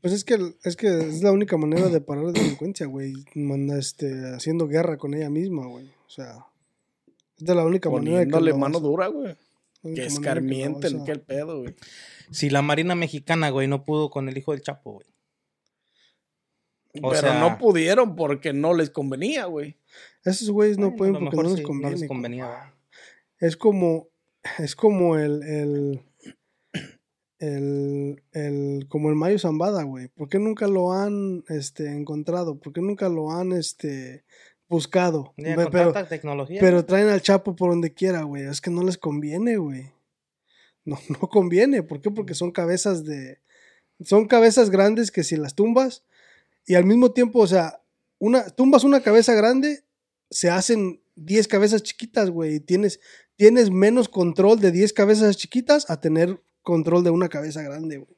[0.01, 3.15] pues es que es que es la única manera de parar la delincuencia, güey.
[3.35, 5.87] Manda, este, haciendo guerra con ella misma, güey.
[5.87, 6.47] O sea,
[7.39, 9.35] es de la única manera de que Poniéndole mano dura, güey.
[9.83, 11.75] Que manera escarmienten, que el pedo, güey.
[12.31, 15.07] Si la Marina Mexicana, güey, no pudo con el hijo del Chapo, güey.
[17.03, 19.77] O Pero sea- no pudieron porque no les convenía, güey.
[20.25, 21.91] Esos güeyes no pueden porque no les sí, conviene.
[21.95, 22.15] No les compa.
[22.15, 22.75] convenía.
[23.39, 24.09] Es como,
[24.59, 26.01] es como el, el,
[27.39, 30.09] el, el- como el Mayo Zambada, güey.
[30.09, 32.59] ¿Por qué nunca lo han, este, encontrado?
[32.59, 34.25] ¿Por qué nunca lo han, este,
[34.69, 35.35] buscado?
[35.37, 36.61] Ve- con pero, tanta tecnología.
[36.61, 38.45] pero traen al Chapo por donde quiera, güey.
[38.45, 39.93] Es que no les conviene, güey.
[40.85, 41.83] No, no conviene.
[41.83, 42.11] ¿Por qué?
[42.11, 43.41] Porque son cabezas de,
[44.03, 46.05] son cabezas grandes que si las tumbas
[46.67, 47.81] y al mismo tiempo, o sea,
[48.19, 49.85] una, tumbas una cabeza grande,
[50.31, 52.57] se hacen 10 cabezas chiquitas, güey.
[52.57, 53.01] y Tienes,
[53.37, 58.17] tienes menos control de 10 cabezas chiquitas a tener control de una cabeza grande, güey.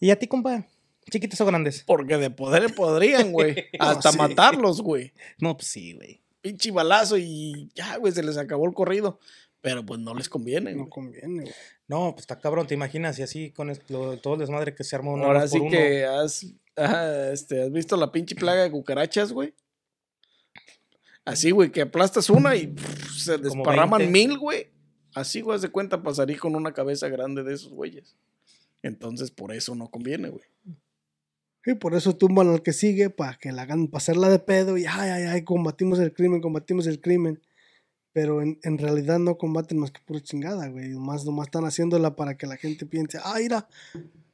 [0.00, 0.66] ¿Y a ti, compa?
[1.10, 1.84] ¿Chiquitos o grandes?
[1.86, 3.66] Porque de poder podrían, güey.
[3.78, 4.18] Hasta sí.
[4.18, 5.12] matarlos, güey.
[5.38, 6.20] No, pues sí, güey.
[6.40, 9.18] Pinche balazo y ya, güey, se les acabó el corrido.
[9.60, 11.54] Pero pues no les conviene, No conviene, güey.
[11.88, 14.82] No, pues está cabrón, te imaginas, y así con el- lo- todo el desmadre que
[14.84, 15.70] se armó uno Ahora por sí uno.
[15.70, 19.54] que has, ajá, este, has visto la pinche plaga de cucarachas, güey.
[21.24, 24.12] Así, güey, que aplastas una y pff, se desparraman 20.
[24.12, 24.68] mil, güey.
[25.14, 28.16] Así, güey, de cuenta pasaría con una cabeza grande de esos güeyes.
[28.82, 30.44] Entonces, por eso no conviene, güey.
[31.64, 34.84] Y por eso tumban al que sigue para que la hagan pasarla de pedo y
[34.86, 37.40] ay, ay, ay, combatimos el crimen, combatimos el crimen.
[38.16, 40.88] Pero en, en realidad no combaten más que pura chingada, güey.
[40.88, 43.68] Nomás, nomás están haciéndola para que la gente piense, ah, mira,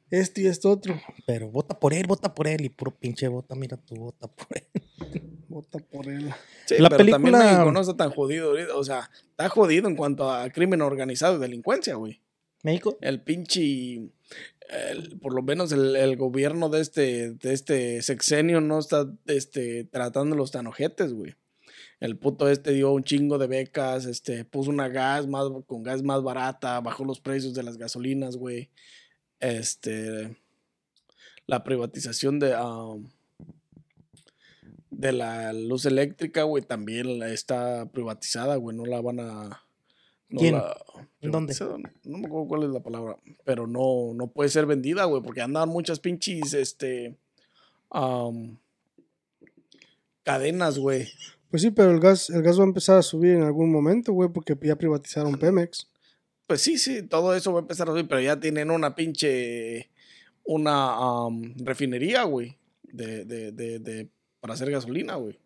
[0.09, 0.95] esto y esto otro.
[1.27, 4.47] Pero vota por él, vota por él, y puro pinche vota, mira tu vota por
[4.55, 4.63] él.
[5.49, 6.31] Vota por él.
[6.65, 8.53] Sí, La pero también película- México no está tan jodido.
[8.75, 12.21] O sea, está jodido en cuanto a crimen organizado y delincuencia, güey.
[12.63, 13.97] México, el pinche,
[14.69, 19.83] el- por lo menos el, el gobierno de este, de este sexenio no está este,
[19.83, 21.35] tratándolos tan ojetes, güey.
[22.03, 26.03] El puto este dio un chingo de becas, este, puso una gas más, con gas
[26.03, 28.69] más barata, bajó los precios de las gasolinas, güey.
[29.39, 30.35] Este,
[31.47, 33.09] la privatización de, um,
[34.91, 39.63] de la luz eléctrica, güey, también está privatizada, güey, no la van a,
[40.27, 40.55] No ¿Quién?
[40.55, 40.75] la
[41.21, 41.55] ¿En dónde?
[42.03, 43.17] No me acuerdo cuál es la palabra.
[43.45, 47.15] Pero no, no puede ser vendida, güey, porque andan muchas pinches, este.
[47.91, 48.57] am,
[50.23, 51.07] cadenas, güey.
[51.53, 54.11] Pues sí, pero el gas, el gas va a empezar a subir en algún momento,
[54.11, 55.87] güey, porque ya privatizaron Pemex.
[56.47, 59.91] Pues sí, sí, todo eso va a empezar a subir, pero ya tienen una pinche.
[60.45, 60.95] Una
[61.57, 62.57] refinería, güey.
[62.91, 65.37] De, de, de, de- para hacer gasolina, güey.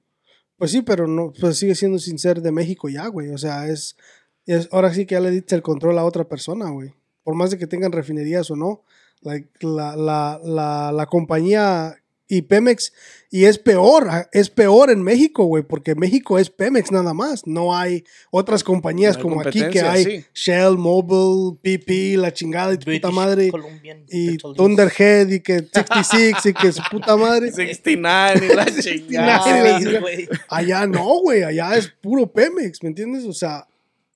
[0.55, 3.28] Pues sí, pero no, pues sigue siendo sin ser de México ya, güey.
[3.32, 3.97] O sea, es,
[4.45, 6.93] es ahora sí que ya le diste el control a otra persona, güey.
[7.26, 8.86] Por más de que tengan refinerías o no,
[9.24, 11.97] like, la, la, la, la compañía
[12.30, 12.91] y Pemex,
[13.32, 17.47] y es peor, ah, es peor en México, güey, porque México es Pemex nada más.
[17.47, 20.25] No hay otras compañías No hay como aquí que hay sí.
[20.34, 23.49] Shell, Mobile, PP, la chingada y tu puta madre.
[23.49, 24.38] Columbian Y.
[24.38, 27.51] Thunderhead y que 66 y que su puta madre.
[27.53, 29.49] 69 y la chingada.
[29.49, 29.99] y la Sí, chingada.
[30.01, 30.30] güey.
[30.49, 33.23] Allá no, güey, allá es puro Pemex, ¿me entiendes?
[33.25, 33.67] O sea,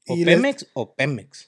[0.08, 1.48] ¿O Pemex o Pemex?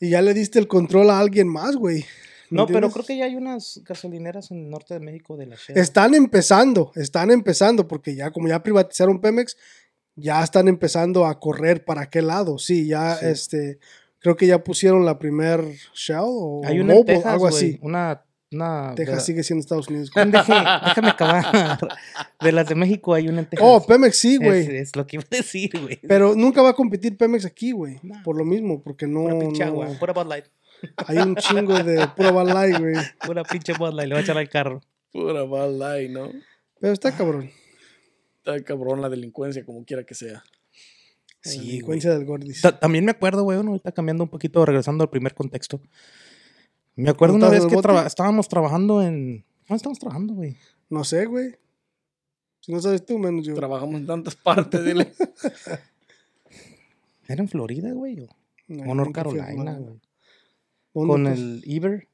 [0.00, 2.04] y ya le diste el control a alguien más, güey.
[2.50, 5.46] ¿Me No, pero creo que ya hay unas gasolineras en el norte de México de
[5.46, 5.76] la Shell.
[5.78, 9.56] Están empezando, están empezando, porque ya como ya privatizaron Pemex,
[10.16, 12.58] ya están empezando a correr para aquel lado.
[12.58, 13.26] Sí, ya Sí.
[13.26, 13.78] este,
[14.18, 15.62] creo que ya pusieron la primer
[15.94, 17.78] Shell o Hay una en Mobil, Texas, algo güey, así.
[17.82, 20.10] Una, de Texas sigue siendo Estados Unidos.
[20.14, 21.78] Deje- déjame acabar.
[22.40, 23.68] De las de México hay una en Texas.
[23.70, 24.76] Oh, Pemex sí, es, güey.
[24.78, 26.00] es lo que iba a decir, güey.
[26.08, 28.00] Pero nunca va a competir Pemex aquí, güey.
[28.02, 28.14] No.
[28.24, 30.46] Por lo mismo, porque no, Pura pinche no- agua, pura Bud Light.
[31.06, 32.94] Hay un chingo de pura Bud Light, güey.
[33.24, 34.80] Pura pinche Bud Light, le voy a echar al carro.
[35.12, 36.30] Pura bala y no.
[36.80, 37.50] Pero está cabrón.
[38.38, 40.42] Está cabrón la delincuencia, como quiera que sea.
[41.44, 41.66] La Sí, güey.
[41.68, 42.60] delincuencia del Gordis.
[42.62, 45.80] Ta- También me acuerdo, güey, bueno, ahorita cambiando un poquito, regresando al primer contexto.
[46.96, 49.44] Me acuerdo una ¿Estás vez que traba- estábamos trabajando en...
[49.68, 50.56] ¿Dónde estábamos trabajando, güey?
[50.90, 51.54] No sé, güey.
[52.60, 53.54] Si no sabes tú, menos yo.
[53.54, 55.12] Trabajamos en tantas partes, dile.
[57.28, 58.20] ¿Era en Florida, güey?
[58.20, 58.28] ¿O,
[58.94, 60.00] No, a Carolina, güey?
[61.06, 61.38] ¿Dónde, Con pues?
[61.38, 62.08] el Iber.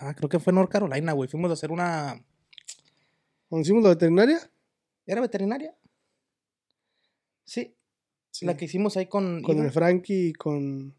[0.00, 1.28] Ah, creo que fue North Carolina, güey.
[1.28, 2.24] Fuimos a hacer una...
[3.50, 4.38] ¿Dónde hicimos la veterinaria?
[5.06, 5.74] ¿Era veterinaria?
[7.44, 7.74] Sí,
[8.30, 8.46] Sí.
[8.46, 9.42] la que hicimos ahí con...
[9.42, 9.66] Con Iber.
[9.66, 10.94] el Frankie y con.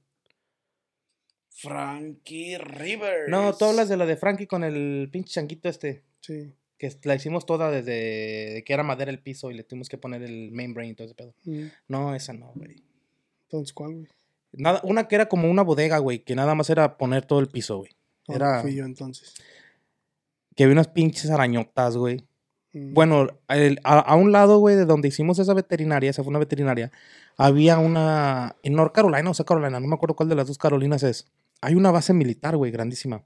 [1.49, 3.29] Frankie Rivers.
[3.29, 6.03] No, tú hablas de la de Frankie con el pinche changuito este.
[6.19, 6.53] Sí.
[6.77, 10.23] Que la hicimos toda desde que era madera el piso y le tuvimos que poner
[10.23, 11.35] el membrane y todo ese pedo.
[11.45, 11.67] Mm.
[11.87, 12.83] No, esa no, güey.
[13.43, 14.07] Entonces, ¿cuál, güey?
[14.53, 17.47] Nada, una que era como una bodega, güey, que nada más era poner todo el
[17.47, 17.91] piso, güey.
[18.27, 19.35] Era- Fui yo entonces.
[20.55, 22.25] Que había unas pinches arañotas, güey.
[22.73, 22.93] Mm.
[22.93, 26.39] Bueno, el- a, a un lado, güey, de donde hicimos esa veterinaria, esa fue una
[26.39, 26.91] veterinaria,
[27.37, 30.57] había una, en North Carolina o South Carolina, no me acuerdo cuál de las dos
[30.57, 31.27] Carolinas es.
[31.61, 33.23] Hay una base militar, güey, grandísima.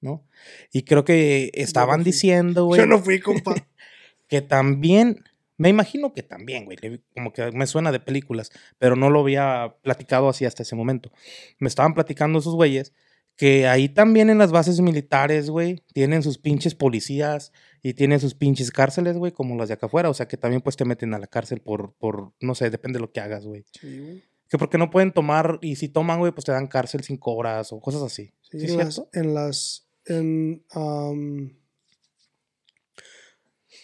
[0.00, 0.24] ¿No?
[0.72, 3.54] Y creo que estaban diciendo, güey, Yo no fui, compa.
[4.28, 5.24] que también,
[5.58, 6.78] me imagino que también, güey,
[7.12, 11.12] como que me suena de películas, pero no lo había platicado así hasta ese momento.
[11.58, 12.92] Me estaban platicando esos güeyes
[13.36, 17.52] que ahí también en las bases militares, güey, tienen sus pinches policías
[17.82, 20.60] y tienen sus pinches cárceles, güey, como las de acá afuera, o sea que también
[20.60, 23.46] pues te meten a la cárcel por, por no sé, depende de lo que hagas,
[23.46, 23.64] güey.
[23.80, 24.24] Sí, güey.
[24.48, 27.72] Que porque no pueden tomar, y si toman, güey, pues te dan cárcel cinco horas
[27.72, 28.32] o cosas así.
[28.42, 29.88] Sí, ¿Sí en, las, en las.
[30.06, 30.64] En,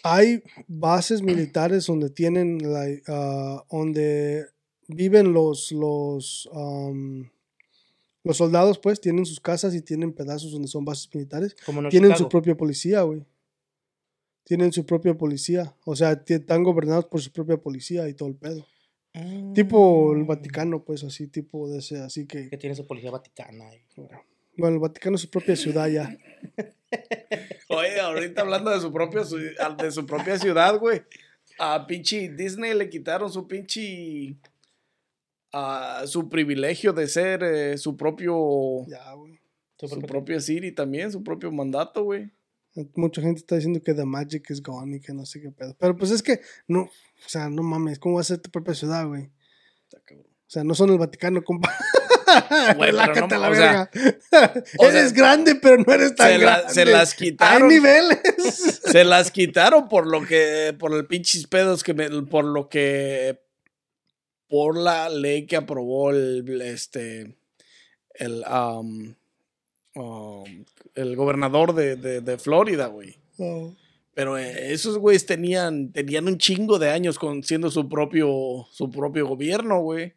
[0.07, 2.59] hay bases militares donde tienen.
[3.07, 4.45] ah, donde
[4.87, 5.71] viven los.
[5.71, 6.47] Los.
[8.23, 11.55] los soldados, pues, tienen sus casas y tienen pedazos donde son bases militares.
[11.65, 13.23] Como en tienen su propia policía, güey.
[14.43, 15.75] Tienen su propia policía.
[15.85, 18.65] O sea, están gobernados por su propia policía y todo el pedo.
[19.55, 20.23] Tipo el.
[20.25, 21.97] Vaticano, pues, así, tipo de ese.
[21.99, 22.49] Así que.
[22.49, 23.73] Que tiene su policía vaticana.
[23.73, 24.01] y-
[24.57, 26.15] Bueno, el Vaticano es su propia ciudad ya.
[27.75, 31.03] Oye, ahorita hablando de su, propio, de su propia ciudad, güey.
[31.59, 34.35] A pinche Disney le quitaron su pinche.
[35.53, 38.85] a su privilegio de ser eh, su propio.
[38.87, 39.39] Ya, güey.
[39.79, 42.31] Su Su propia- city también, su propio mandato, güey.
[42.95, 45.75] Mucha gente está diciendo que The Magic is gone y que no sé qué pedo.
[45.79, 46.89] Pero pues es que, no, o
[47.29, 49.29] sea, no mames, ¿cómo va a ser tu propia ciudad, güey?
[49.83, 50.27] Está cabrón.
[50.27, 51.73] O sea, no son el Vaticano, compa.
[52.25, 54.63] Güey, pero Relájate no- a la o sea, verga.
[54.79, 56.73] o eres grande, pero no eres tan Se, la- grande.
[56.73, 57.67] se las Hay quitaron.
[57.67, 58.19] niveles.
[58.85, 60.75] Se las quitaron por lo que.
[60.77, 62.09] Por el pinches pedos que me.
[62.23, 63.39] Por lo que.
[64.47, 66.61] Por la ley que aprobó el.
[66.61, 67.35] Este.
[68.13, 68.43] El.
[68.45, 69.15] am,
[69.95, 70.65] am,
[70.95, 73.17] el gobernador de, de, de Florida, güey.
[73.37, 73.73] Oh,
[74.13, 78.89] Pero eh, esos güeyes tenían, tenían un chingo de años con siendo su propio, su
[78.89, 80.13] propio gobierno, güey.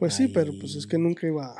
[0.00, 1.54] Pues sí, pero pues es que nunca iba,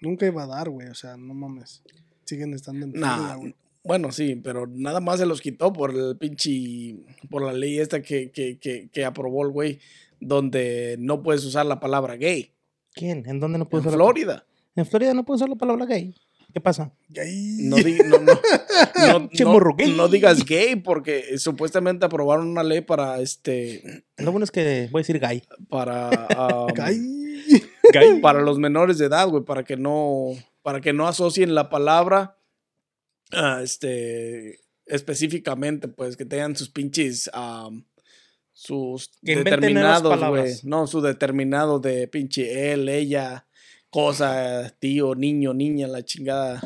[0.00, 0.86] nunca iba a dar, güey.
[0.88, 1.82] O sea, no mames.
[2.24, 3.54] Siguen estando en Nah, güey.
[3.82, 6.96] Bueno, sí, pero nada más se los quitó por el pinche.
[7.30, 9.80] por la ley esta que, que, que, que aprobó el güey,
[10.20, 12.52] donde no puedes usar la palabra gay.
[12.92, 13.24] ¿Quién?
[13.26, 14.46] ¿En dónde no En puedes usar la- Florida.
[14.76, 16.14] En Florida no puedes usar la palabra gay.
[16.52, 16.92] ¿Qué pasa?
[17.16, 18.32] Ahí- No, di- no, no,
[19.18, 19.94] no, Che no- morro gay.
[19.96, 25.00] no digas gay porque supuestamente aprobaron una ley para este Lo bueno es que voy
[25.00, 25.42] a decir gay.
[25.68, 26.10] para
[26.68, 27.29] um, Ahí.
[28.22, 30.32] para los menores de edad, güey, para que no
[30.62, 32.38] para que no asocien la palabra
[33.62, 37.30] este específicamente, pues que tengan sus pinches
[38.52, 40.54] sus Que determinados, güey.
[40.64, 43.46] No, su determinado de pinche él, ella,
[43.90, 46.60] cosa, tío, niño, niña, la chingada.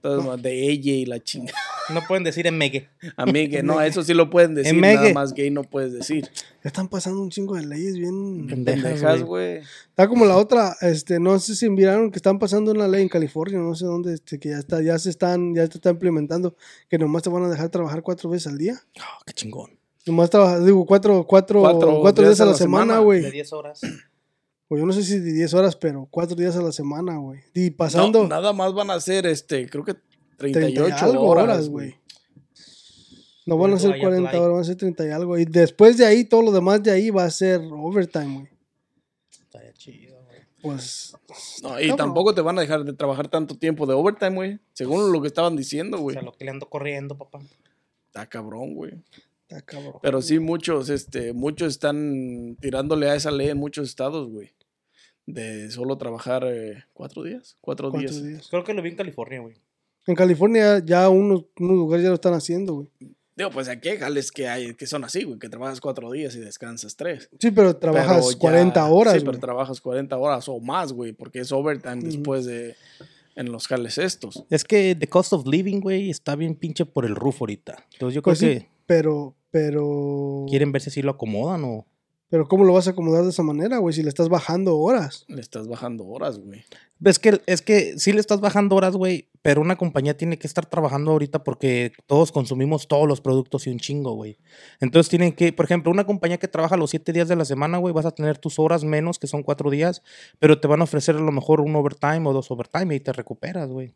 [0.00, 1.58] Todo, de ella y la chingada.
[1.92, 2.88] No pueden decir emegue.
[3.16, 4.94] Amigue, no, eso sí lo pueden decir, Emegue.
[4.94, 6.30] nada más gay no puedes decir.
[6.62, 8.46] Ya están pasando un chingo de leyes bien.
[8.46, 9.58] Pendejas, güey.
[9.88, 13.08] Está como la otra, este, no sé si miraron que están pasando una ley en
[13.08, 16.54] California, no sé dónde, este, que ya está, ya se están, ya se está implementando,
[16.88, 18.80] que nomás te van a dejar trabajar cuatro veces al día.
[19.00, 19.78] Oh, qué chingón.
[20.06, 23.30] Nomás trabajar, digo, cuatro, cuatro, Cuatro cuatro, días a la semana, De güey.
[23.30, 23.80] 10 horas.
[24.68, 27.40] Pues yo no sé si de 10 horas, pero cuatro días a la semana, güey.
[27.54, 29.94] Y No, pasando nada más van a ser, este, creo que
[30.36, 31.94] 30 y 38 algo horas, horas, güey.
[33.46, 34.40] No van a ser ahí 40 apply.
[34.40, 35.38] horas, van a ser 30 y algo.
[35.38, 38.48] Y después de ahí, todo lo demás de ahí va a ser overtime, güey.
[39.40, 40.38] Estaría chido, güey.
[40.60, 41.14] Pues,
[41.62, 41.96] No, y Cabrón.
[41.96, 44.58] tampoco te van a dejar de trabajar tanto tiempo de overtime, güey.
[44.74, 46.12] Según lo que estaban diciendo, O güey.
[46.14, 47.38] sea, lo que le ando corriendo, papá.
[48.08, 48.92] Está cabrón, güey.
[49.64, 49.94] Cabrón.
[50.02, 54.52] Pero sí, muchos, este, muchos están tirándole a esa ley en muchos estados, güey.
[55.26, 58.22] De solo trabajar eh, cuatro días, cuatro, Cuatro días.
[58.24, 58.48] días.
[58.50, 59.56] Creo que lo vi en California, güey.
[60.06, 62.88] En California ya unos, unos lugares ya lo están haciendo, güey.
[63.36, 66.40] Digo, pues aquí jales que hay, que son así, güey, que trabajas cuatro días y
[66.40, 67.28] descansas tres.
[67.38, 69.26] Sí, pero trabajas Pero ya- 40 horas, Sí, güey.
[69.26, 72.74] pero trabajas 40 horas o más, güey, porque es overtime después de
[73.38, 74.44] en los jales estos.
[74.50, 77.86] Es que the cost of living, güey, está bien pinche por el roof ahorita.
[77.92, 80.44] Entonces yo creo Pues sí, que pero, pero...
[80.48, 81.86] quieren ver si así lo acomodan o...
[82.30, 83.94] Pero ¿cómo lo vas a acomodar de esa manera, güey?
[83.94, 85.24] Si le estás bajando horas.
[85.28, 86.62] Le estás bajando horas, güey.
[87.04, 90.48] Es que, es que sí le estás bajando horas, güey, pero una compañía tiene que
[90.48, 94.38] estar trabajando ahorita porque todos consumimos todos los productos y un chingo, güey.
[94.80, 97.78] Entonces tienen que, por ejemplo, una compañía que trabaja los siete días de la semana,
[97.78, 100.02] güey, vas a tener tus horas menos, que son cuatro días,
[100.40, 103.12] pero te van a ofrecer a lo mejor un overtime o dos overtime y te
[103.12, 103.94] recuperas, güey.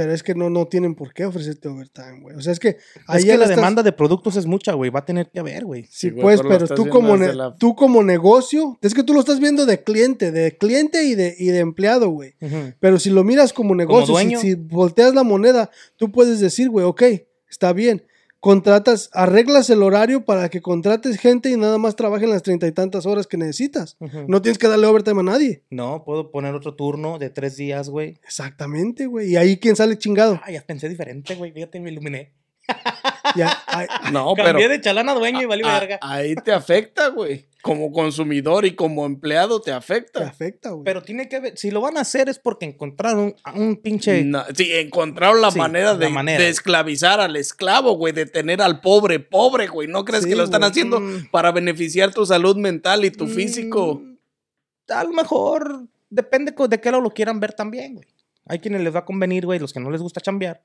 [0.00, 2.34] Pero es que no, no tienen por qué ofrecerte overtime, güey.
[2.34, 4.88] O sea, es que ahí Es que la estás- demanda de productos es mucha, güey,
[4.90, 5.82] va a tener que haber, güey.
[5.90, 9.20] Sí, Sí, güey, pues, pero tú como, la- tú como negocio, es que tú lo
[9.20, 12.32] estás viendo de cliente, de cliente y de, y de empleado, güey.
[12.80, 14.40] Pero si lo miras como negocio, si- dueño.
[14.40, 17.02] si, volteas la moneda, tú puedes decir, güey, ok,
[17.50, 18.02] está bien.
[18.40, 22.72] Contratas, arreglas el horario para que contrates gente y nada más trabajen las treinta y
[22.72, 23.98] tantas horas que necesitas.
[24.26, 25.62] No tienes que darle overtime a nadie.
[25.68, 28.18] No, puedo poner otro turno de tres días, güey.
[28.24, 29.32] Exactamente, güey.
[29.32, 30.40] Y ahí quién sale chingado.
[30.42, 31.52] Ah, ya pensé diferente, güey.
[31.52, 32.32] Fíjate, me iluminé.
[33.36, 35.98] Ya, ay, No, Cambié pero de chalana a dueño y valí verga.
[36.02, 37.46] ahí te afecta, güey.
[37.62, 40.26] Como consumidor y como empleado te te afecta.
[40.26, 40.84] afecta, güey.
[40.84, 44.24] Pero tiene que ver, si lo van a hacer es porque encontraron a un pinche...
[44.24, 46.42] No, sí, encontraron la Sí, manera, la de, manera.
[46.42, 49.88] de esclavizar al esclavo, güey, de tener al pobre pobre, güey.
[49.88, 50.70] ¿No crees Sí, que lo están güey.
[50.70, 51.28] haciendo Mm.
[51.30, 54.00] para beneficiar tu salud mental y tu físico?
[54.02, 54.16] Mm,
[54.92, 58.08] A lo mejor depende de qué lado lo quieran ver también, güey.
[58.46, 60.62] Hay quienes les va a convenir, güey, los que no les gusta chambear.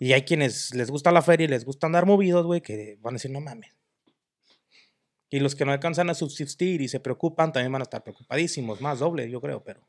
[0.00, 3.14] Y hay quienes les gusta la feria y les gusta andar movidos, güey, que van
[3.14, 3.76] a decir, no mames.
[5.28, 8.80] Y los que no alcanzan a subsistir y se preocupan también van a estar preocupadísimos,
[8.80, 9.80] más doble, yo creo, pero...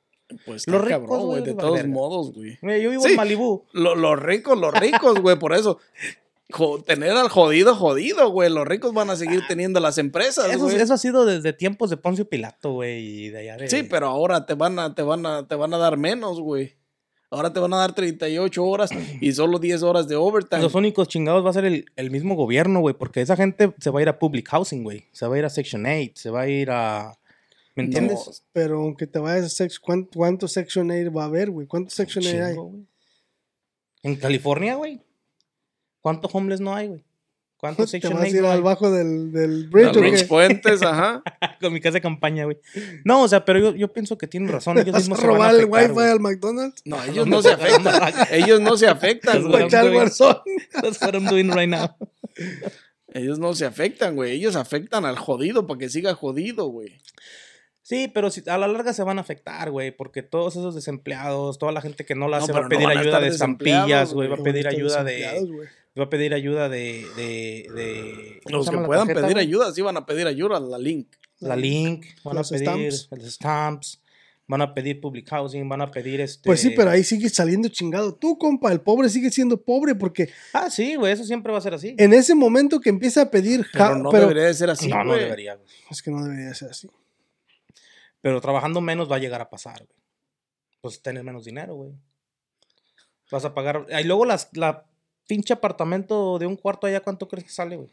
[0.46, 1.90] Pues Los ricos, cabrón, güey, de todos verga.
[1.90, 2.58] modos, güey.
[2.62, 3.10] Yo vivo Sí.
[3.12, 3.66] en Malibú.
[3.74, 5.80] Lo- los ricos, los ricos, güey, por eso.
[6.52, 8.50] Jo- tener al jodido, jodido, güey.
[8.50, 10.78] Los ricos van a seguir teniendo las empresas, Eso, güey.
[10.78, 13.68] eso ha sido desde tiempos de Poncio Pilato, güey, y de allá de...
[13.70, 16.78] Sí, pero ahora te van a, te van a, te van a dar menos, güey.
[17.32, 18.90] Ahora te van a dar 38 horas
[19.22, 20.62] y solo 10 horas de overtime.
[20.62, 23.90] Los únicos chingados va a ser el, el mismo gobierno, güey, porque esa gente se
[23.90, 25.06] va a ir a public housing, güey.
[25.14, 27.18] Se va a ir a Section 8, se va a ir a...
[27.74, 28.20] ¿Me entiendes?
[28.28, 31.68] No, Pero aunque te vayas a sex, ¿cuánto, cuánto Section 8 va a haber, güey?
[31.68, 32.56] ¿Cuántos Section 8 hay?
[34.04, 35.02] En California, güey.
[36.02, 37.06] ¿Cuántos homeless no hay, güey?
[37.62, 40.28] ¿Cuántos Te Section vas a 8 ir al bajo del, del bridge.
[40.28, 41.22] Puentes, ajá.
[41.62, 42.58] Con mi casa de campaña, güey.
[43.06, 44.80] No, o sea, pero yo, yo pienso que tienen razón.
[44.80, 46.10] Ellos ¿Vas a mismos se van a robar el wifi güey.
[46.10, 46.82] al McDonald's?
[46.86, 48.14] No, ellos no se afectan.
[48.32, 49.70] Ellos no se afectan, güey.
[49.70, 51.96] That's what I'm doing right now.
[53.14, 54.32] Ellos no se afectan, güey.
[54.32, 57.00] Ellos afectan al jodido para que siga jodido, güey.
[57.84, 61.60] Sí, pero si, a la larga se van a afectar, güey, porque todos esos desempleados,
[61.60, 64.30] toda la gente que no la No, hace va a pedir ayuda de estampillas, güey,
[64.30, 65.70] va a pedir ayuda de...
[66.00, 67.06] Va a pedir ayuda de.
[67.18, 70.78] de, de ¿cómo Los que puedan tarjeta, pedir ayuda, sí van a pedir ayuda, la
[70.78, 71.16] link.
[71.40, 73.08] La link, van a pedir stamps.
[73.12, 74.02] los stamps,
[74.48, 76.46] van a pedir public housing, van a pedir este...
[76.48, 78.14] Pues sí, pero ahí sigue saliendo chingado.
[78.14, 81.62] Tú, compa, el pobre sigue siendo pobre porque Ah, sí, güey, eso siempre va a
[81.62, 81.96] ser así.
[81.98, 83.66] en ese momento que empieza a pedir...
[83.74, 85.68] Pero no pero- debería de ser así, no, no debería, güey.
[85.90, 86.88] Es que no debería ser así.
[88.22, 90.00] Pero trabajando menos va a llegar a pasar, güey.
[90.80, 91.92] Pues tener menos dinero, güey.
[93.32, 93.88] Vas a pagar...
[94.00, 94.86] Y luego las, la
[95.32, 97.88] pinche apartamento de un cuarto allá, ¿cuánto crees que sale, güey?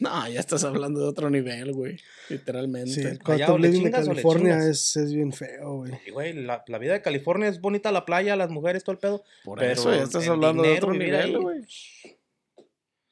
[0.00, 2.00] No, ya estás hablando de otro nivel, güey.
[2.28, 2.90] Literalmente.
[2.90, 5.92] Sí, el living de California es, es bien feo, güey.
[6.04, 8.98] Y, güey, la, la vida de California es bonita, la playa, las mujeres, todo el
[8.98, 9.22] pedo.
[9.44, 11.60] Por pero eso ya estás hablando de otro nivel, ahí, güey.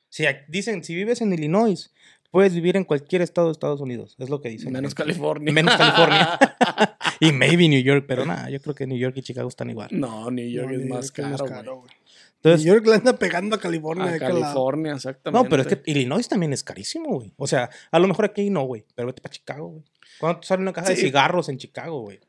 [0.08, 1.92] Si dicen, si vives en Illinois,
[2.32, 4.16] puedes vivir en cualquier estado de Estados Unidos.
[4.18, 4.72] Es lo que dicen.
[4.72, 5.52] Menos California.
[5.52, 6.36] Menos California.
[7.20, 9.90] y maybe New York, pero nada, yo creo que New York y Chicago están igual.
[9.92, 12.05] No, New York No, es New más York es caro, güey.
[12.46, 14.04] Entonces, New York le anda pegando a California.
[14.04, 14.20] A lado.
[14.20, 15.42] California, exactamente.
[15.42, 17.32] no, pero es que Illinois también es carísimo, güey.
[17.36, 19.84] O sea, a lo mejor aquí no, güey, pero vete para Chicago, güey.
[20.20, 22.20] ¿Cuánto sale una caja de cigarros en Chicago, güey?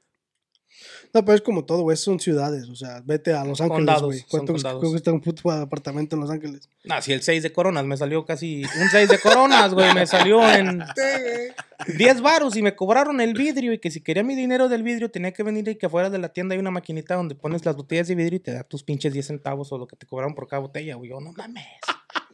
[1.13, 1.97] No, pero es como todo, güey.
[1.97, 2.69] Son ciudades.
[2.69, 4.25] O sea, vete a Los Ángeles, güey.
[4.29, 6.69] ¿Cuánto cuesta un puto apartamento en Los Ángeles?
[6.89, 8.63] Ah, si el 6 de coronas me salió casi.
[8.63, 10.83] Un 6 de coronas, güey, me salió en
[11.97, 13.73] 10 varos y me cobraron el vidrio.
[13.73, 16.17] Y que si quería mi dinero del vidrio, tenía que venir y que afuera de
[16.17, 18.83] la tienda hay una maquinita donde pones las botellas de vidrio y te da tus
[18.83, 21.09] pinches 10 centavos o lo que te cobraron por cada botella, güey.
[21.09, 21.65] Yo, no mames.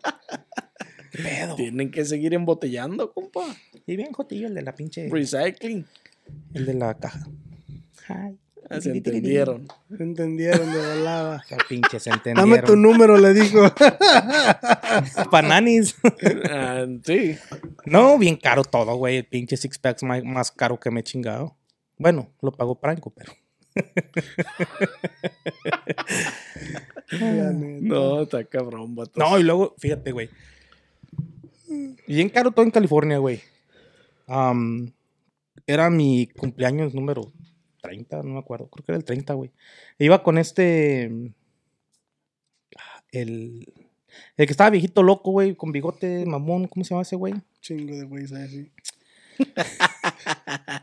[1.11, 1.55] ¿Qué pedo?
[1.55, 3.41] Tienen que seguir embotellando, compa.
[3.85, 5.09] Y bien jotillo el de la pinche.
[5.09, 5.85] Recycling.
[6.53, 7.27] El de la caja.
[8.07, 8.39] Ay.
[8.73, 9.67] Ah, Se entendieron.
[9.99, 11.43] Entendieron de volada.
[11.49, 12.49] Ya pinche se entendieron.
[12.49, 13.59] Dame tu número, le dijo.
[15.31, 15.95] Pananis.
[16.49, 17.35] Ah, sí.
[17.85, 19.17] No, bien caro todo, güey.
[19.17, 21.55] El pinche six packs más, más caro que me he chingado.
[21.97, 23.33] Bueno, lo pagó Franco, pero.
[27.81, 29.11] No, está cabrón, vato.
[29.19, 30.29] No, y luego, fíjate, güey.
[32.07, 33.41] Bien caro todo en California, güey.
[35.65, 37.31] Era mi cumpleaños número
[37.83, 38.67] 30, no me acuerdo.
[38.69, 39.51] Creo que era el 30, güey.
[39.99, 41.11] Iba con este.
[43.11, 43.73] El.
[44.37, 46.67] El que estaba viejito loco, güey, con bigote, mamón.
[46.67, 47.33] ¿Cómo se llama ese güey?
[47.61, 48.71] Chingo de güeyes así.
[49.39, 49.45] No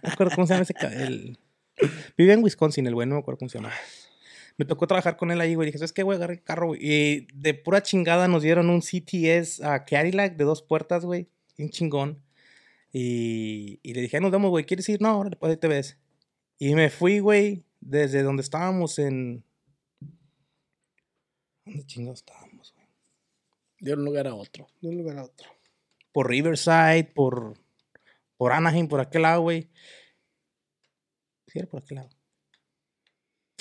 [0.03, 0.75] me acuerdo cómo se llama ese.
[1.03, 1.39] El...
[2.17, 3.73] Vivía en Wisconsin, el güey, no me acuerdo cómo se llama.
[4.59, 5.67] Me tocó trabajar con él ahí, güey.
[5.67, 6.17] Dije, ¿sabes qué, güey?
[6.17, 6.81] Agarré el carro, güey.
[6.83, 11.29] Y de pura chingada nos dieron un CTS a Cadillac de dos puertas, güey.
[11.57, 12.23] Un chingón.
[12.93, 14.65] Y, y le dije, "Ahí nos vemos, güey.
[14.65, 15.01] ¿Quieres ir?
[15.01, 15.97] No, ahora después te ves.
[16.63, 19.43] Y me fui, güey, desde donde estábamos en.
[21.65, 22.87] ¿Dónde chingados estábamos, güey?
[23.81, 24.69] De un lugar a otro.
[24.83, 25.49] De un lugar a otro.
[26.13, 27.55] Por Riverside, por.
[28.37, 29.71] Por Anaheim, por aquel lado, güey.
[31.47, 32.11] Sí, era por aquel lado.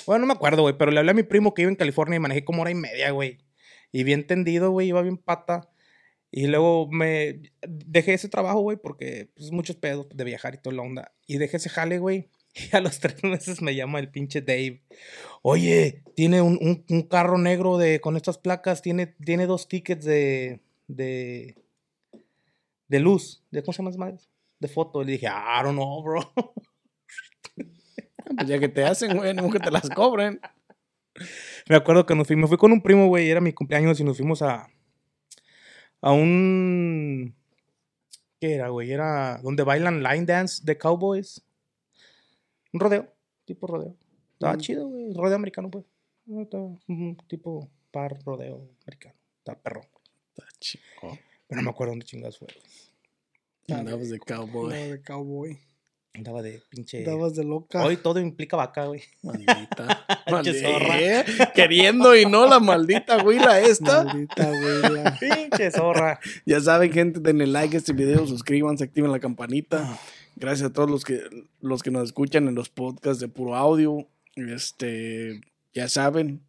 [0.06, 2.16] Bueno, no me acuerdo, güey, pero le hablé a mi primo que iba en California
[2.16, 3.38] y manejé como hora y media, güey.
[3.92, 5.70] Y bien tendido, güey, iba bien pata.
[6.30, 10.76] Y luego me dejé ese trabajo, güey, porque pues, muchos pedos de viajar y toda
[10.76, 11.14] la onda.
[11.26, 12.30] Y dejé ese jale, güey.
[12.54, 14.82] Y a los tres meses me llama el pinche Dave.
[15.42, 20.04] Oye, tiene un, un- un carro negro de, con estas placas, tiene, tiene dos tickets
[20.04, 21.54] de, de,
[22.88, 23.42] de luz.
[23.50, 24.28] ¿De cómo se llama madres?
[24.58, 25.02] De foto.
[25.02, 26.32] Y le dije, I don't know, bro.
[26.36, 26.44] Ah,
[28.36, 30.40] Pues ya que te hacen, güey, no que te las cobren.
[31.68, 34.04] Me acuerdo que nos fui, me fui con un primo, güey, era mi cumpleaños y
[34.04, 34.68] nos fuimos a
[36.02, 37.34] a un
[38.40, 38.92] ¿qué era, güey?
[38.92, 41.44] Era donde bailan line dance de cowboys.
[42.72, 43.12] Un rodeo,
[43.44, 43.96] tipo rodeo.
[44.34, 44.58] Estaba Mm.
[44.58, 45.84] chido, güey, rodeo americano, pues.
[46.26, 49.14] No, estaba, ujú, tipo par rodeo americano.
[49.38, 49.80] Estaba perro.
[50.36, 51.18] Está chico.
[51.48, 52.48] Pero no me acuerdo dónde chingados fue.
[53.68, 54.72] Andabas de cowboy.
[54.74, 55.58] Andaba de cowboy.
[56.12, 57.84] Andaba de pinche Andabas de loca.
[57.84, 59.02] Hoy todo implica vaca, güey.
[59.22, 60.04] Maldita.
[60.26, 60.88] Pinche zorra.
[60.88, 61.52] Maldita.
[61.54, 64.04] Queriendo y no la maldita güila esta.
[64.04, 65.04] Maldita güey.
[65.20, 66.18] Pinche zorra.
[66.44, 69.96] Ya saben, gente, denle like a este video, suscríbanse, activen la campanita.
[70.36, 71.20] Gracias a todos los que,
[71.60, 74.06] los que nos escuchan en los podcasts de puro audio.
[74.36, 75.40] Este,
[75.74, 76.42] ya saben.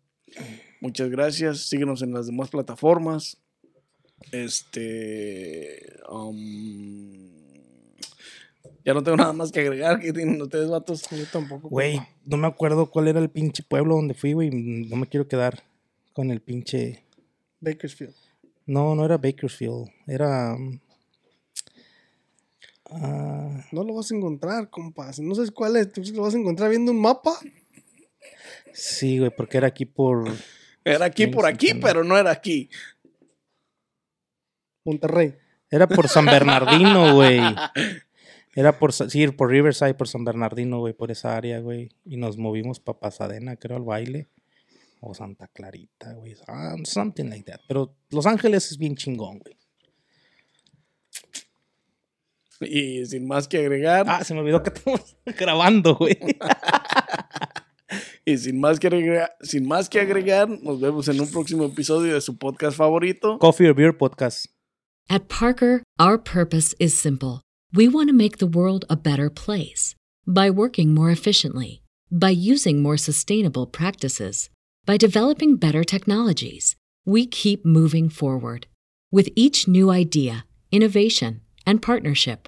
[0.80, 1.68] Muchas gracias.
[1.68, 3.38] Síguenos en las demás plataformas.
[4.32, 6.00] Este.
[6.10, 7.32] um,
[8.84, 10.00] ya no tengo nada más que agregar.
[10.00, 11.04] ¿Qué tienen ustedes, vatos?
[11.10, 11.70] Yo tampoco.
[11.70, 14.50] Güey, no me acuerdo cuál era el pinche pueblo donde fui, güey.
[14.50, 15.64] No me quiero quedar
[16.14, 17.04] con el pinche.
[17.60, 18.16] Bakersfield.
[18.66, 19.90] No, no era Bakersfield.
[20.08, 20.56] Era.
[20.58, 20.80] mm,
[22.92, 25.12] ah, No lo vas a encontrar, compa.
[25.14, 27.38] Si no sabes cuál es, tú lo vas a encontrar viendo un mapa.
[28.74, 30.30] sí, güey, porque era aquí por.
[30.84, 32.70] Era aquí por aquí, pero no era aquí.
[34.86, 35.36] Monterrey.
[35.70, 37.40] Era por San Bernardino, güey.
[38.54, 41.92] Era por, sí, por Riverside, por San Bernardino, güey, por esa área, güey.
[42.04, 44.28] Y nos movimos para Pasadena, creo, al baile.
[45.00, 46.36] O Santa Clarita, güey.
[46.48, 47.62] Ah, something like that.
[47.68, 49.58] Pero Los Ángeles es bien chingón, güey.
[52.62, 56.18] Y sin más que agregar, Ah, se me olvidó que estamos grabando, güey.
[58.24, 62.14] Y sin más, que agregar, sin más que agregar, nos vemos en un próximo episodio
[62.14, 63.38] de su podcast favorito.
[63.40, 64.46] Coffee or Beer Podcast.
[65.10, 67.42] At Parker, our purpose is simple.
[67.74, 72.82] We want to make the world a better place by working more efficiently, by using
[72.82, 74.50] more sustainable practices,
[74.86, 76.76] by developing better technologies.
[77.06, 78.68] We keep moving forward.
[79.12, 82.48] With each new idea, innovation, and partnership,